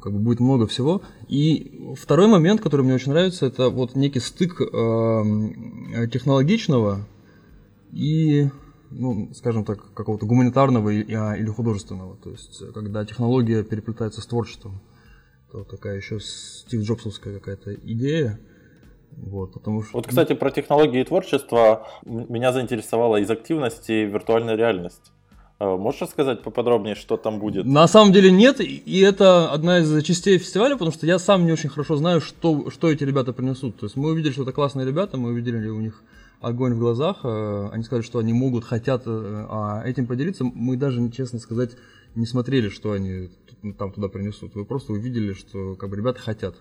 как 0.00 0.12
бы 0.12 0.18
будет 0.18 0.40
много 0.40 0.66
всего. 0.66 1.02
И 1.28 1.94
второй 1.96 2.28
момент, 2.28 2.60
который 2.60 2.82
мне 2.82 2.94
очень 2.94 3.12
нравится, 3.12 3.46
это 3.46 3.70
вот 3.70 3.94
некий 3.96 4.20
стык 4.20 4.60
э, 4.60 6.06
технологичного 6.12 7.06
и, 7.92 8.48
ну, 8.90 9.32
скажем 9.34 9.64
так, 9.64 9.92
какого-то 9.94 10.26
гуманитарного 10.26 10.90
а, 10.90 11.36
или 11.36 11.46
художественного. 11.46 12.16
То 12.16 12.30
есть, 12.30 12.62
когда 12.72 13.04
технология 13.04 13.62
переплетается 13.62 14.20
с 14.20 14.26
творчеством. 14.26 14.80
Это 15.48 15.64
такая 15.64 15.96
еще 15.96 16.20
Стив 16.20 16.82
Джобсовская 16.82 17.34
какая-то 17.38 17.74
идея. 17.74 18.38
Вот, 19.10 19.52
потому 19.52 19.82
что... 19.82 19.96
вот, 19.96 20.06
кстати, 20.06 20.34
про 20.34 20.50
технологии 20.52 21.00
и 21.00 21.04
творчество 21.04 21.88
меня 22.04 22.52
заинтересовала 22.52 23.16
из 23.16 23.28
активности 23.28 23.92
виртуальная 24.04 24.54
реальность. 24.54 25.12
А, 25.60 25.76
можешь 25.76 26.00
рассказать 26.00 26.42
поподробнее, 26.42 26.94
что 26.94 27.18
там 27.18 27.38
будет? 27.38 27.66
На 27.66 27.86
самом 27.86 28.14
деле 28.14 28.30
нет, 28.30 28.60
и 28.60 29.00
это 29.00 29.52
одна 29.52 29.80
из 29.80 30.02
частей 30.04 30.38
фестиваля, 30.38 30.72
потому 30.72 30.90
что 30.90 31.06
я 31.06 31.18
сам 31.18 31.44
не 31.44 31.52
очень 31.52 31.68
хорошо 31.68 31.96
знаю, 31.96 32.22
что, 32.22 32.70
что 32.70 32.90
эти 32.90 33.04
ребята 33.04 33.34
принесут. 33.34 33.76
То 33.76 33.84
есть 33.84 33.94
мы 33.94 34.10
увидели, 34.10 34.32
что 34.32 34.44
это 34.44 34.52
классные 34.52 34.86
ребята, 34.86 35.18
мы 35.18 35.28
увидели 35.28 35.68
у 35.68 35.80
них 35.80 36.02
огонь 36.40 36.72
в 36.72 36.78
глазах, 36.78 37.18
э, 37.24 37.68
они 37.72 37.84
сказали, 37.84 38.02
что 38.02 38.20
они 38.20 38.32
могут, 38.32 38.64
хотят 38.64 39.02
э, 39.04 39.46
а 39.50 39.82
этим 39.84 40.06
поделиться. 40.06 40.44
Мы 40.44 40.78
даже, 40.78 41.06
честно 41.10 41.38
сказать, 41.38 41.72
не 42.14 42.24
смотрели, 42.24 42.70
что 42.70 42.92
они 42.92 43.28
там 43.78 43.92
туда 43.92 44.08
принесут. 44.08 44.54
Вы 44.54 44.64
просто 44.64 44.94
увидели, 44.94 45.34
что 45.34 45.74
как 45.74 45.90
бы 45.90 45.96
ребята 45.96 46.20
хотят. 46.20 46.56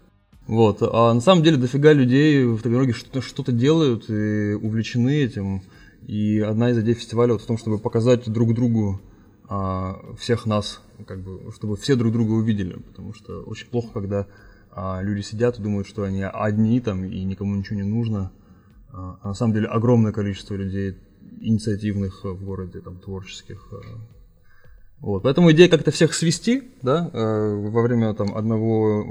Вот. 0.45 0.79
А 0.81 1.13
на 1.13 1.21
самом 1.21 1.41
деле 1.41 1.55
дофига 1.55 1.93
людей 1.93 2.43
в 2.43 2.61
Таганроге 2.61 2.91
что-то 2.93 3.53
делают 3.53 4.09
и 4.09 4.57
увлечены 4.61 5.23
этим. 5.23 5.61
И 6.07 6.39
одна 6.39 6.71
из 6.71 6.79
идей 6.79 6.95
фестиваля 6.95 7.33
вот 7.33 7.41
в 7.41 7.45
том, 7.45 7.57
чтобы 7.57 7.77
показать 7.77 8.29
друг 8.29 8.53
другу 8.53 8.99
а, 9.47 9.99
всех 10.17 10.45
нас, 10.45 10.81
как 11.05 11.21
бы, 11.21 11.51
чтобы 11.53 11.75
все 11.75 11.95
друг 11.95 12.13
друга 12.13 12.31
увидели, 12.31 12.73
потому 12.73 13.13
что 13.13 13.41
очень 13.43 13.67
плохо, 13.67 13.89
когда 13.93 14.27
а, 14.71 15.01
люди 15.01 15.21
сидят 15.21 15.59
и 15.59 15.61
думают, 15.61 15.87
что 15.87 16.03
они 16.03 16.23
одни 16.23 16.79
там 16.79 17.03
и 17.05 17.23
никому 17.23 17.55
ничего 17.55 17.77
не 17.77 17.87
нужно. 17.87 18.31
А, 18.91 19.19
а 19.21 19.27
на 19.29 19.33
самом 19.33 19.53
деле 19.53 19.67
огромное 19.67 20.11
количество 20.11 20.55
людей 20.55 20.97
инициативных 21.41 22.23
в 22.23 22.43
городе, 22.43 22.79
там, 22.81 22.97
творческих, 22.97 23.67
а, 23.71 24.18
вот, 25.01 25.23
поэтому 25.23 25.51
идея 25.51 25.69
как-то 25.69 25.91
всех 25.91 26.13
свести, 26.13 26.71
да, 26.81 27.09
э, 27.13 27.55
во 27.69 27.81
время 27.81 28.13
там 28.13 28.35
одного 28.35 29.05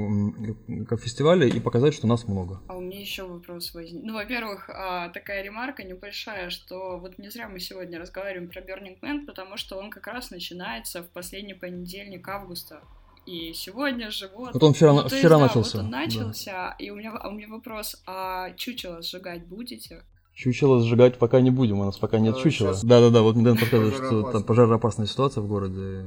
э, 0.68 0.96
фестиваля 0.96 1.46
и 1.46 1.61
показать, 1.61 1.94
что 1.94 2.07
нас 2.07 2.29
много. 2.29 2.61
А 2.68 2.77
у 2.77 2.81
меня 2.81 3.01
еще 3.01 3.22
вопрос 3.22 3.72
возник. 3.72 4.05
Ну, 4.05 4.12
во-первых, 4.12 4.68
э, 4.68 5.11
такая 5.14 5.42
ремарка 5.42 5.85
небольшая, 5.85 6.51
что 6.51 6.98
вот 6.98 7.16
не 7.18 7.31
зря 7.31 7.48
мы 7.48 7.59
сегодня 7.59 7.98
разговариваем 7.98 8.51
про 8.51 8.61
Burning 8.61 9.01
Man, 9.01 9.24
потому 9.24 9.57
что 9.57 9.79
он 9.79 9.90
как 9.90 10.07
раз 10.09 10.31
начинается 10.31 11.03
в 11.03 11.09
последний 11.09 11.55
понедельник 11.55 12.29
августа. 12.29 12.83
И 13.24 13.53
сегодня 13.55 14.11
же 14.11 14.31
вот. 14.35 14.55
Вот 14.55 14.62
он 14.62 14.74
вчера, 14.74 14.92
ну, 14.92 15.09
вчера 15.09 15.37
есть, 15.37 15.48
начался. 15.55 15.79
вот 15.79 15.85
он 15.85 15.90
начался. 15.90 16.53
Да. 16.53 16.77
И 16.79 16.90
у 16.90 16.96
меня, 16.96 17.12
а 17.16 17.29
у 17.29 17.33
меня 17.33 17.48
вопрос: 17.48 18.03
а 18.07 18.53
чучело 18.53 19.01
сжигать 19.03 19.46
будете? 19.46 20.03
Чучело 20.38 20.81
сжигать 20.81 21.18
пока 21.18 21.40
не 21.40 21.51
будем, 21.51 21.81
у 21.81 21.85
нас 21.85 21.98
пока 21.98 22.20
нет 22.20 22.37
чучела. 22.37 22.72
Да-да-да, 22.85 23.22
вот 23.22 23.35
недавно 23.35 23.59
подсказывает, 23.59 23.94
что 23.96 24.22
там 24.31 24.44
пожароопасная 24.44 25.09
ситуация 25.09 25.40
в 25.40 25.48
городе 25.48 26.05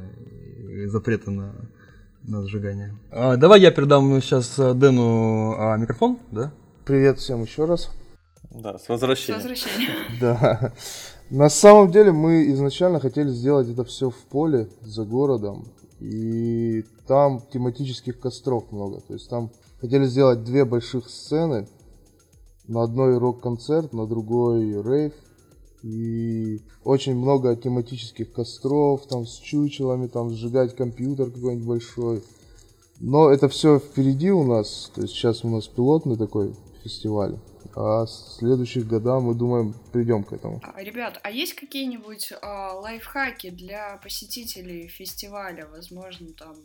и 0.70 0.86
запреты 0.86 1.32
на, 1.32 1.54
на 2.24 2.42
сжигание. 2.48 2.98
А, 3.12 3.36
давай 3.36 3.60
я 3.60 3.72
передам 3.72 4.22
сейчас 4.22 4.56
Дэну 4.56 5.56
а, 5.60 5.76
микрофон, 5.76 6.18
да? 6.32 6.54
Привет 6.86 7.20
всем 7.20 7.44
еще 7.44 7.66
раз. 7.66 7.92
Да, 8.52 8.80
с 8.80 8.88
возвращением. 8.88 9.42
С 9.42 9.44
возвращением. 9.44 9.92
Да. 10.22 10.74
На 11.30 11.50
самом 11.50 11.92
деле 11.92 12.14
мы 12.14 12.50
изначально 12.52 13.02
хотели 13.02 13.28
сделать 13.28 13.70
это 13.70 13.84
все 13.84 14.10
в 14.10 14.18
поле, 14.30 14.70
за 14.80 15.04
городом. 15.04 15.68
И 16.00 16.86
там 17.06 17.42
тематических 17.52 18.18
костров 18.18 18.72
много. 18.72 19.02
То 19.02 19.14
есть 19.14 19.30
там 19.30 19.52
хотели 19.82 20.06
сделать 20.06 20.46
две 20.46 20.64
больших 20.64 21.10
сцены. 21.10 21.68
На 22.72 22.84
одной 22.84 23.18
рок-концерт, 23.18 23.92
на 23.92 24.08
другой 24.08 24.82
рейв. 24.82 25.14
И 25.84 26.62
очень 26.86 27.16
много 27.16 27.54
тематических 27.58 28.32
костров, 28.32 29.06
там 29.08 29.26
с 29.26 29.40
чучелами, 29.40 30.08
там 30.08 30.30
сжигать 30.30 30.74
компьютер 30.74 31.32
какой-нибудь 31.32 31.68
большой. 31.68 32.24
Но 33.02 33.30
это 33.30 33.50
все 33.50 33.78
впереди 33.78 34.32
у 34.32 34.46
нас. 34.46 34.90
То 34.96 35.02
есть 35.02 35.14
сейчас 35.14 35.44
у 35.44 35.50
нас 35.50 35.68
пилотный 35.68 36.16
такой 36.16 36.56
фестиваль. 36.82 37.38
А 37.76 38.06
в 38.06 38.10
следующих 38.10 38.88
годах 38.88 39.22
мы 39.22 39.36
думаем, 39.36 39.76
придем 39.92 40.24
к 40.24 40.32
этому. 40.32 40.62
А, 40.64 40.82
ребят, 40.82 41.20
а 41.24 41.30
есть 41.30 41.56
какие-нибудь 41.56 42.32
а, 42.42 42.80
лайфхаки 42.80 43.50
для 43.50 44.00
посетителей 44.02 44.88
фестиваля? 44.88 45.68
Возможно, 45.70 46.28
там 46.38 46.56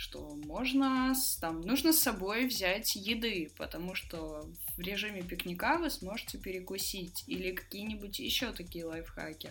что 0.00 0.34
можно, 0.46 1.12
там, 1.42 1.60
нужно 1.60 1.92
с 1.92 1.98
собой 1.98 2.46
взять 2.46 2.96
еды, 2.96 3.50
потому 3.58 3.94
что 3.94 4.40
в 4.76 4.80
режиме 4.80 5.20
пикника 5.20 5.76
вы 5.78 5.90
сможете 5.90 6.38
перекусить, 6.38 7.22
или 7.26 7.52
какие-нибудь 7.52 8.18
еще 8.18 8.50
такие 8.52 8.86
лайфхаки. 8.86 9.50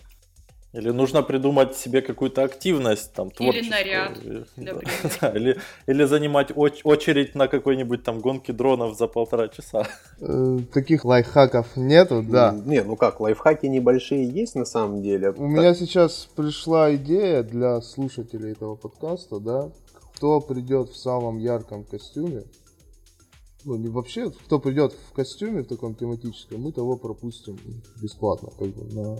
Или 0.72 0.90
нужно 0.90 1.22
придумать 1.22 1.76
себе 1.76 2.00
какую-то 2.00 2.42
активность 2.42 3.12
там 3.12 3.30
творческую. 3.30 3.64
Или 3.64 3.70
наряд, 3.70 4.48
да, 5.20 5.28
или, 5.36 5.58
или 5.86 6.04
занимать 6.04 6.50
оч- 6.50 6.80
очередь 6.82 7.36
на 7.36 7.46
какой-нибудь 7.46 8.02
там 8.02 8.20
гонки 8.20 8.50
дронов 8.50 8.96
за 8.96 9.06
полтора 9.06 9.48
часа. 9.48 9.86
Э, 10.20 10.58
таких 10.72 11.04
лайфхаков 11.04 11.76
нету, 11.76 12.24
да. 12.28 12.52
Не, 12.64 12.82
ну 12.82 12.96
как, 12.96 13.20
лайфхаки 13.20 13.66
небольшие 13.66 14.28
есть 14.28 14.56
на 14.56 14.64
самом 14.64 15.02
деле. 15.02 15.30
У 15.30 15.46
меня 15.46 15.74
сейчас 15.74 16.28
пришла 16.34 16.94
идея 16.96 17.44
для 17.44 17.80
слушателей 17.80 18.52
этого 18.52 18.74
подкаста, 18.76 19.40
да, 19.40 19.70
кто 20.20 20.38
придет 20.42 20.90
в 20.90 20.96
самом 20.98 21.38
ярком 21.38 21.82
костюме, 21.82 22.44
ну 23.64 23.76
не 23.76 23.88
вообще, 23.88 24.30
кто 24.30 24.58
придет 24.58 24.92
в 24.92 25.14
костюме 25.14 25.62
в 25.62 25.66
таком 25.66 25.94
тематическом, 25.94 26.60
мы 26.60 26.72
того 26.72 26.98
пропустим 26.98 27.58
бесплатно, 28.02 28.50
как 28.50 28.68
бы 28.68 28.84
на 28.94 29.16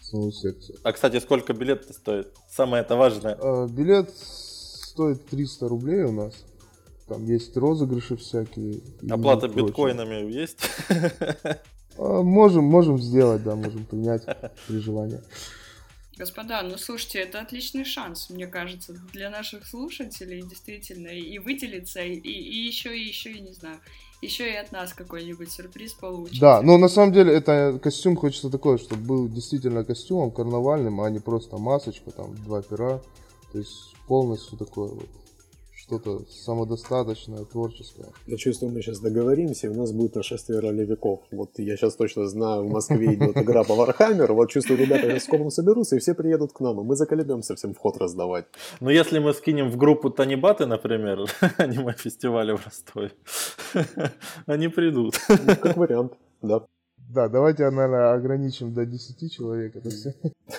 саму 0.00 0.30
секцию. 0.30 0.78
А, 0.84 0.92
кстати, 0.92 1.18
сколько 1.18 1.52
билет 1.52 1.92
стоит? 1.92 2.32
Самое 2.48 2.84
это 2.84 2.94
важное. 2.94 3.36
А, 3.40 3.66
билет 3.66 4.14
стоит 4.14 5.26
300 5.26 5.66
рублей 5.66 6.04
у 6.04 6.12
нас. 6.12 6.44
Там 7.08 7.24
есть 7.24 7.56
розыгрыши 7.56 8.16
всякие. 8.16 8.82
Оплата 9.10 9.48
биткоинами 9.48 10.30
есть? 10.30 10.60
А, 11.98 12.22
можем, 12.22 12.64
можем 12.64 12.98
сделать, 12.98 13.42
да, 13.42 13.56
можем 13.56 13.84
принять 13.86 14.22
при 14.68 14.78
желании. 14.78 15.20
Господа, 16.18 16.62
ну 16.62 16.78
слушайте, 16.78 17.18
это 17.18 17.40
отличный 17.40 17.84
шанс, 17.84 18.30
мне 18.30 18.46
кажется, 18.46 18.94
для 19.12 19.28
наших 19.28 19.66
слушателей 19.66 20.40
действительно 20.42 21.08
и 21.08 21.38
выделиться, 21.38 22.00
и, 22.00 22.14
и 22.14 22.66
еще, 22.66 22.96
и 22.96 23.06
еще, 23.06 23.32
и 23.32 23.40
не 23.40 23.52
знаю, 23.52 23.78
еще 24.22 24.50
и 24.50 24.56
от 24.56 24.72
нас 24.72 24.94
какой-нибудь 24.94 25.50
сюрприз 25.50 25.92
получится. 25.92 26.40
Да, 26.40 26.62
но 26.62 26.78
на 26.78 26.88
самом 26.88 27.12
деле 27.12 27.34
это 27.34 27.78
костюм 27.82 28.16
хочется 28.16 28.48
такой, 28.48 28.78
чтобы 28.78 29.02
был 29.02 29.28
действительно 29.28 29.84
костюмом 29.84 30.30
карнавальным, 30.30 31.02
а 31.02 31.10
не 31.10 31.18
просто 31.18 31.58
масочка, 31.58 32.10
там, 32.10 32.34
два 32.44 32.62
пера. 32.62 33.02
То 33.52 33.58
есть 33.58 33.94
полностью 34.06 34.56
такое 34.56 34.88
вот 34.88 35.08
что-то 35.86 36.24
самодостаточное, 36.28 37.44
творческое. 37.44 38.08
Я 38.26 38.36
чувствую, 38.36 38.72
мы 38.72 38.82
сейчас 38.82 38.98
договоримся, 38.98 39.68
и 39.68 39.70
у 39.70 39.74
нас 39.74 39.92
будет 39.92 40.16
нашествие 40.16 40.58
ролевиков. 40.58 41.20
Вот 41.30 41.58
я 41.58 41.76
сейчас 41.76 41.94
точно 41.94 42.26
знаю, 42.26 42.64
в 42.64 42.70
Москве 42.70 43.14
идет 43.14 43.36
игра 43.36 43.62
по 43.62 43.72
Warhammer, 43.72 44.32
вот 44.32 44.50
чувствую, 44.50 44.80
ребята 44.80 45.08
сейчас 45.08 45.24
скопом 45.24 45.50
соберутся, 45.50 45.96
и 45.96 45.98
все 46.00 46.14
приедут 46.14 46.52
к 46.52 46.60
нам, 46.60 46.80
и 46.80 46.84
мы 46.84 46.96
заколебемся 46.96 47.54
всем 47.54 47.72
вход 47.72 47.98
раздавать. 47.98 48.46
Ну, 48.80 48.90
если 48.90 49.20
мы 49.20 49.32
скинем 49.32 49.70
в 49.70 49.76
группу 49.76 50.10
Танибаты, 50.10 50.66
например, 50.66 51.26
аниме-фестиваля 51.58 52.56
в 52.56 52.64
Ростове, 52.64 53.12
они 54.46 54.68
придут. 54.68 55.14
Ну, 55.28 55.56
как 55.60 55.76
вариант, 55.76 56.14
да. 56.42 56.66
Да, 57.08 57.28
давайте, 57.28 57.70
наверное, 57.70 58.14
ограничим 58.14 58.74
до 58.74 58.84
10 58.84 59.32
человек. 59.32 59.76
Это 59.76 59.90
все. 59.90 60.14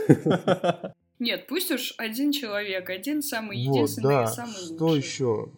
Нет, 1.20 1.48
пусть 1.48 1.72
уж 1.72 1.94
один 1.98 2.32
человек, 2.32 2.90
один 2.90 3.22
самый 3.22 3.58
единственный 3.58 4.18
вот, 4.18 4.26
да. 4.26 4.32
и 4.32 4.36
самый 4.36 4.54
Что 4.54 4.86
лучший. 4.86 5.00
еще? 5.00 5.50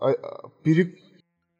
А, 0.00 0.10
а, 0.10 0.50
пере... 0.62 0.94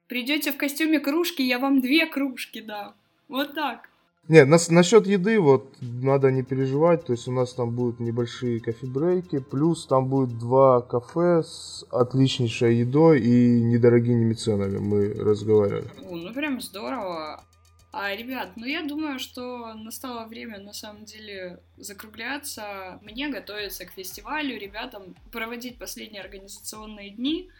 Придете 0.07 0.53
в 0.53 0.57
костюме 0.57 1.01
кружки, 1.01 1.43
я 1.43 1.59
вам 1.59 1.81
две 1.81 2.07
кружки 2.07 2.61
дам. 2.61 2.95
Вот 3.29 3.55
так. 3.55 3.89
Нет, 4.29 4.47
нас, 4.47 4.69
насчет 4.69 5.07
еды 5.07 5.41
вот 5.41 5.75
надо 5.81 6.31
не 6.31 6.43
переживать, 6.43 7.07
то 7.07 7.13
есть 7.13 7.27
у 7.29 7.33
нас 7.33 7.55
там 7.55 7.71
будут 7.75 7.99
небольшие 7.99 8.61
кофе-брейки, 8.61 9.39
плюс 9.39 9.87
там 9.87 10.09
будет 10.09 10.39
два 10.39 10.83
кафе 10.83 11.43
с 11.43 11.87
отличнейшей 11.91 12.77
едой 12.77 13.21
и 13.21 13.63
недорогими 13.63 14.35
ценами, 14.35 14.77
мы 14.79 15.15
разговаривали. 15.15 15.89
О, 16.07 16.17
ну 16.17 16.35
прям 16.35 16.61
здорово. 16.61 17.43
А, 17.90 18.14
ребят, 18.14 18.53
ну 18.57 18.66
я 18.66 18.83
думаю, 18.83 19.18
что 19.18 19.72
настало 19.74 20.27
время 20.27 20.59
на 20.59 20.72
самом 20.72 21.05
деле 21.05 21.62
закругляться. 21.77 22.98
Мне 23.03 23.29
готовиться 23.29 23.87
к 23.87 23.92
фестивалю, 23.92 24.59
ребятам 24.59 25.14
проводить 25.33 25.79
последние 25.79 26.22
организационные 26.22 27.11
дни. 27.11 27.51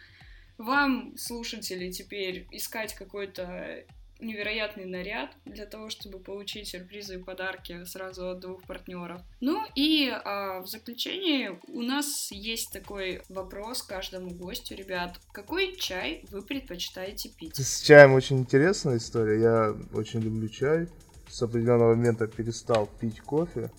Вам, 0.59 1.17
слушатели, 1.17 1.91
теперь 1.91 2.47
искать 2.51 2.93
какой-то 2.93 3.85
невероятный 4.19 4.85
наряд 4.85 5.31
для 5.45 5.65
того, 5.65 5.89
чтобы 5.89 6.19
получить 6.19 6.67
сюрпризы 6.67 7.15
и 7.15 7.23
подарки 7.23 7.83
сразу 7.85 8.29
от 8.29 8.39
двух 8.39 8.63
партнеров. 8.63 9.21
Ну 9.39 9.63
и 9.75 10.09
а, 10.09 10.61
в 10.61 10.67
заключение 10.67 11.59
у 11.67 11.81
нас 11.81 12.31
есть 12.31 12.71
такой 12.71 13.21
вопрос 13.29 13.83
каждому 13.83 14.31
гостю, 14.31 14.75
ребят. 14.75 15.19
Какой 15.31 15.75
чай 15.75 16.25
вы 16.31 16.41
предпочитаете 16.41 17.29
пить? 17.29 17.55
С 17.55 17.81
чаем 17.81 18.13
очень 18.13 18.39
интересная 18.39 18.97
история. 18.97 19.41
Я 19.41 19.75
очень 19.93 20.19
люблю 20.19 20.49
чай. 20.49 20.87
С 21.29 21.41
определенного 21.41 21.95
момента 21.95 22.27
перестал 22.27 22.89
пить 22.99 23.21
кофе 23.21 23.71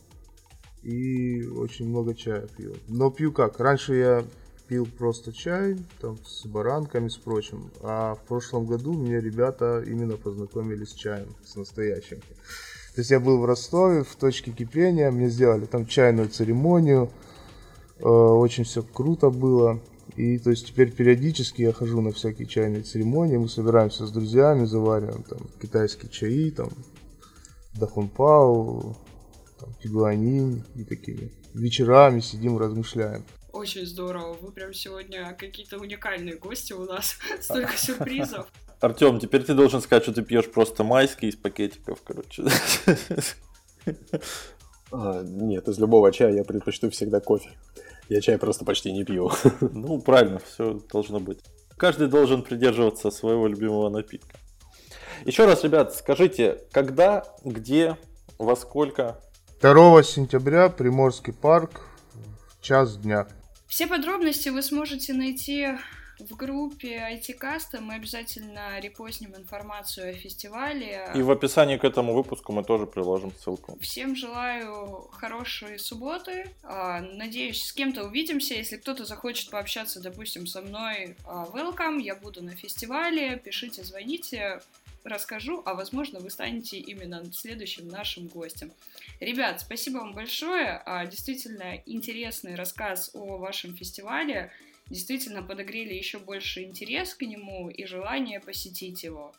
и 0.83 1.45
очень 1.47 1.89
много 1.89 2.15
чая 2.15 2.47
пью. 2.47 2.77
Но 2.89 3.11
пью 3.11 3.33
как? 3.33 3.59
Раньше 3.59 3.95
я 3.95 4.25
пил 4.71 4.87
просто 4.87 5.33
чай, 5.33 5.77
там, 6.01 6.17
с 6.25 6.47
баранками, 6.47 7.09
с 7.09 7.17
прочим. 7.17 7.73
А 7.83 8.15
в 8.15 8.21
прошлом 8.29 8.67
году 8.67 8.93
мне 8.93 9.21
ребята 9.21 9.83
именно 9.85 10.17
познакомили 10.17 10.85
с 10.85 10.93
чаем, 10.93 11.35
с 11.45 11.57
настоящим. 11.57 12.19
То 12.95 13.01
есть 13.01 13.11
я 13.11 13.19
был 13.19 13.41
в 13.41 13.45
Ростове, 13.45 14.05
в 14.05 14.15
точке 14.15 14.53
кипения, 14.53 15.11
мне 15.11 15.29
сделали 15.29 15.67
там 15.67 15.87
чайную 15.87 16.29
церемонию, 16.29 17.11
э, 17.99 18.05
очень 18.05 18.63
все 18.63 18.85
круто 18.85 19.31
было. 19.31 19.81
И 20.15 20.39
то 20.39 20.51
есть 20.51 20.69
теперь 20.69 20.93
периодически 20.93 21.63
я 21.63 21.73
хожу 21.73 22.01
на 22.01 22.13
всякие 22.13 22.47
чайные 22.47 22.83
церемонии, 22.83 23.39
мы 23.39 23.49
собираемся 23.49 24.07
с 24.07 24.13
друзьями, 24.13 24.67
завариваем 24.67 25.25
там 25.25 25.41
китайские 25.61 26.13
чаи, 26.13 26.51
там 26.51 26.71
дахунпау, 27.75 28.97
там, 29.59 29.75
тигуанин 29.83 30.65
и 30.77 30.85
такими. 30.85 31.33
Вечерами 31.55 32.21
сидим, 32.21 32.57
размышляем. 32.57 33.25
Очень 33.61 33.85
здорово. 33.85 34.39
Вы 34.41 34.53
прям 34.53 34.73
сегодня 34.73 35.37
какие-то 35.39 35.77
уникальные 35.77 36.39
гости 36.39 36.73
у 36.73 36.87
нас. 36.87 37.19
Столько 37.43 37.77
сюрпризов. 37.77 38.51
Артем, 38.81 39.21
теперь 39.21 39.43
ты 39.43 39.53
должен 39.53 39.83
сказать, 39.83 40.05
что 40.05 40.15
ты 40.15 40.23
пьешь 40.23 40.51
просто 40.51 40.83
майский 40.83 41.29
из 41.29 41.37
пакетиков, 41.37 42.01
короче. 42.03 42.45
А, 44.93 45.23
нет, 45.23 45.69
из 45.69 45.79
любого 45.79 46.11
чая 46.11 46.35
я 46.35 46.43
предпочту 46.43 46.91
всегда 46.91 47.21
кофе. 47.21 47.51
Я 48.09 48.21
чай 48.21 48.39
просто 48.39 48.65
почти 48.65 48.93
не 48.93 49.05
пью. 49.05 49.31
Ну, 49.61 50.01
правильно, 50.01 50.41
все 50.41 50.81
должно 50.91 51.21
быть. 51.21 51.39
Каждый 51.77 52.09
должен 52.09 52.43
придерживаться 52.43 53.11
своего 53.11 53.47
любимого 53.47 53.89
напитка. 53.91 54.39
Еще 55.27 55.45
раз, 55.45 55.63
ребят, 55.65 55.95
скажите, 55.95 56.65
когда, 56.73 57.25
где, 57.45 57.99
во 58.39 58.57
сколько? 58.57 59.21
2 59.61 60.03
сентября, 60.03 60.71
Приморский 60.71 61.35
парк, 61.35 61.83
час 62.61 62.97
дня. 62.97 63.29
Все 63.71 63.87
подробности 63.87 64.49
вы 64.49 64.63
сможете 64.63 65.13
найти 65.13 65.69
в 66.19 66.35
группе 66.35 66.97
IT-каста. 67.15 67.81
Мы 67.81 67.95
обязательно 67.95 68.81
репостнем 68.81 69.37
информацию 69.37 70.11
о 70.11 70.13
фестивале. 70.13 71.09
И 71.15 71.23
в 71.23 71.31
описании 71.31 71.77
к 71.77 71.85
этому 71.85 72.13
выпуску 72.13 72.53
мы 72.53 72.65
тоже 72.65 72.87
приложим 72.87 73.33
ссылку. 73.33 73.79
Всем 73.81 74.17
желаю 74.17 75.09
хорошей 75.13 75.79
субботы. 75.79 76.53
А, 76.65 77.01
надеюсь, 77.01 77.65
с 77.65 77.73
кем-то 77.73 78.07
увидимся. 78.07 78.55
Если 78.55 78.77
кто-то 78.77 79.05
захочет 79.05 79.51
пообщаться, 79.51 80.01
допустим, 80.01 80.49
со 80.49 80.63
мной, 80.63 81.15
а, 81.25 81.47
welcome. 81.55 82.03
Я 82.03 82.17
буду 82.17 82.43
на 82.43 82.57
фестивале. 82.57 83.37
Пишите, 83.37 83.85
звоните 83.85 84.61
расскажу, 85.05 85.63
а 85.65 85.75
возможно 85.75 86.21
вы 86.21 86.31
станете 86.31 86.79
именно 86.79 87.25
следующим 87.33 87.89
нашим 87.89 88.27
гостем. 88.29 88.73
Ребят, 89.21 89.61
спасибо 89.61 89.99
вам 89.99 90.15
большое. 90.15 90.83
А, 90.85 91.07
действительно 91.07 91.83
интересный 91.87 92.55
рассказ 92.55 93.11
о 93.15 93.39
вашем 93.39 93.75
фестивале. 93.75 94.53
Действительно 94.89 95.43
подогрели 95.43 95.95
еще 95.95 96.19
больше 96.19 96.65
интерес 96.65 97.15
к 97.15 97.23
нему 97.23 97.71
и 97.71 97.85
желание 97.85 98.41
посетить 98.41 99.05
его. 99.05 99.33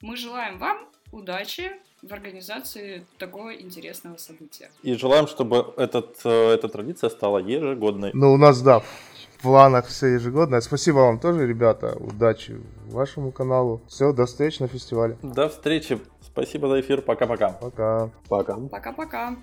Мы 0.00 0.16
желаем 0.16 0.58
вам 0.58 0.88
удачи, 1.10 1.72
в 2.02 2.12
организации 2.12 3.04
такого 3.18 3.54
интересного 3.54 4.16
события. 4.16 4.70
И 4.82 4.94
желаем, 4.94 5.26
чтобы 5.26 5.74
этот, 5.76 6.20
э, 6.24 6.54
эта 6.54 6.68
традиция 6.68 7.10
стала 7.10 7.38
ежегодной. 7.38 8.10
Ну, 8.14 8.32
у 8.32 8.36
нас, 8.36 8.62
да, 8.62 8.82
планах 9.42 9.86
все 9.86 10.06
ежегодное. 10.08 10.60
Спасибо 10.60 10.98
вам 10.98 11.18
тоже, 11.18 11.46
ребята. 11.46 11.96
Удачи 11.98 12.60
вашему 12.86 13.32
каналу. 13.32 13.80
Все, 13.88 14.12
до 14.12 14.26
встречи 14.26 14.62
на 14.62 14.68
фестивале. 14.68 15.16
До 15.22 15.48
встречи. 15.48 15.98
Спасибо 16.20 16.68
за 16.68 16.80
эфир. 16.80 17.02
Пока-пока. 17.02 17.50
Пока. 17.50 18.10
Пока. 18.28 18.56
Пока-пока. 18.56 19.36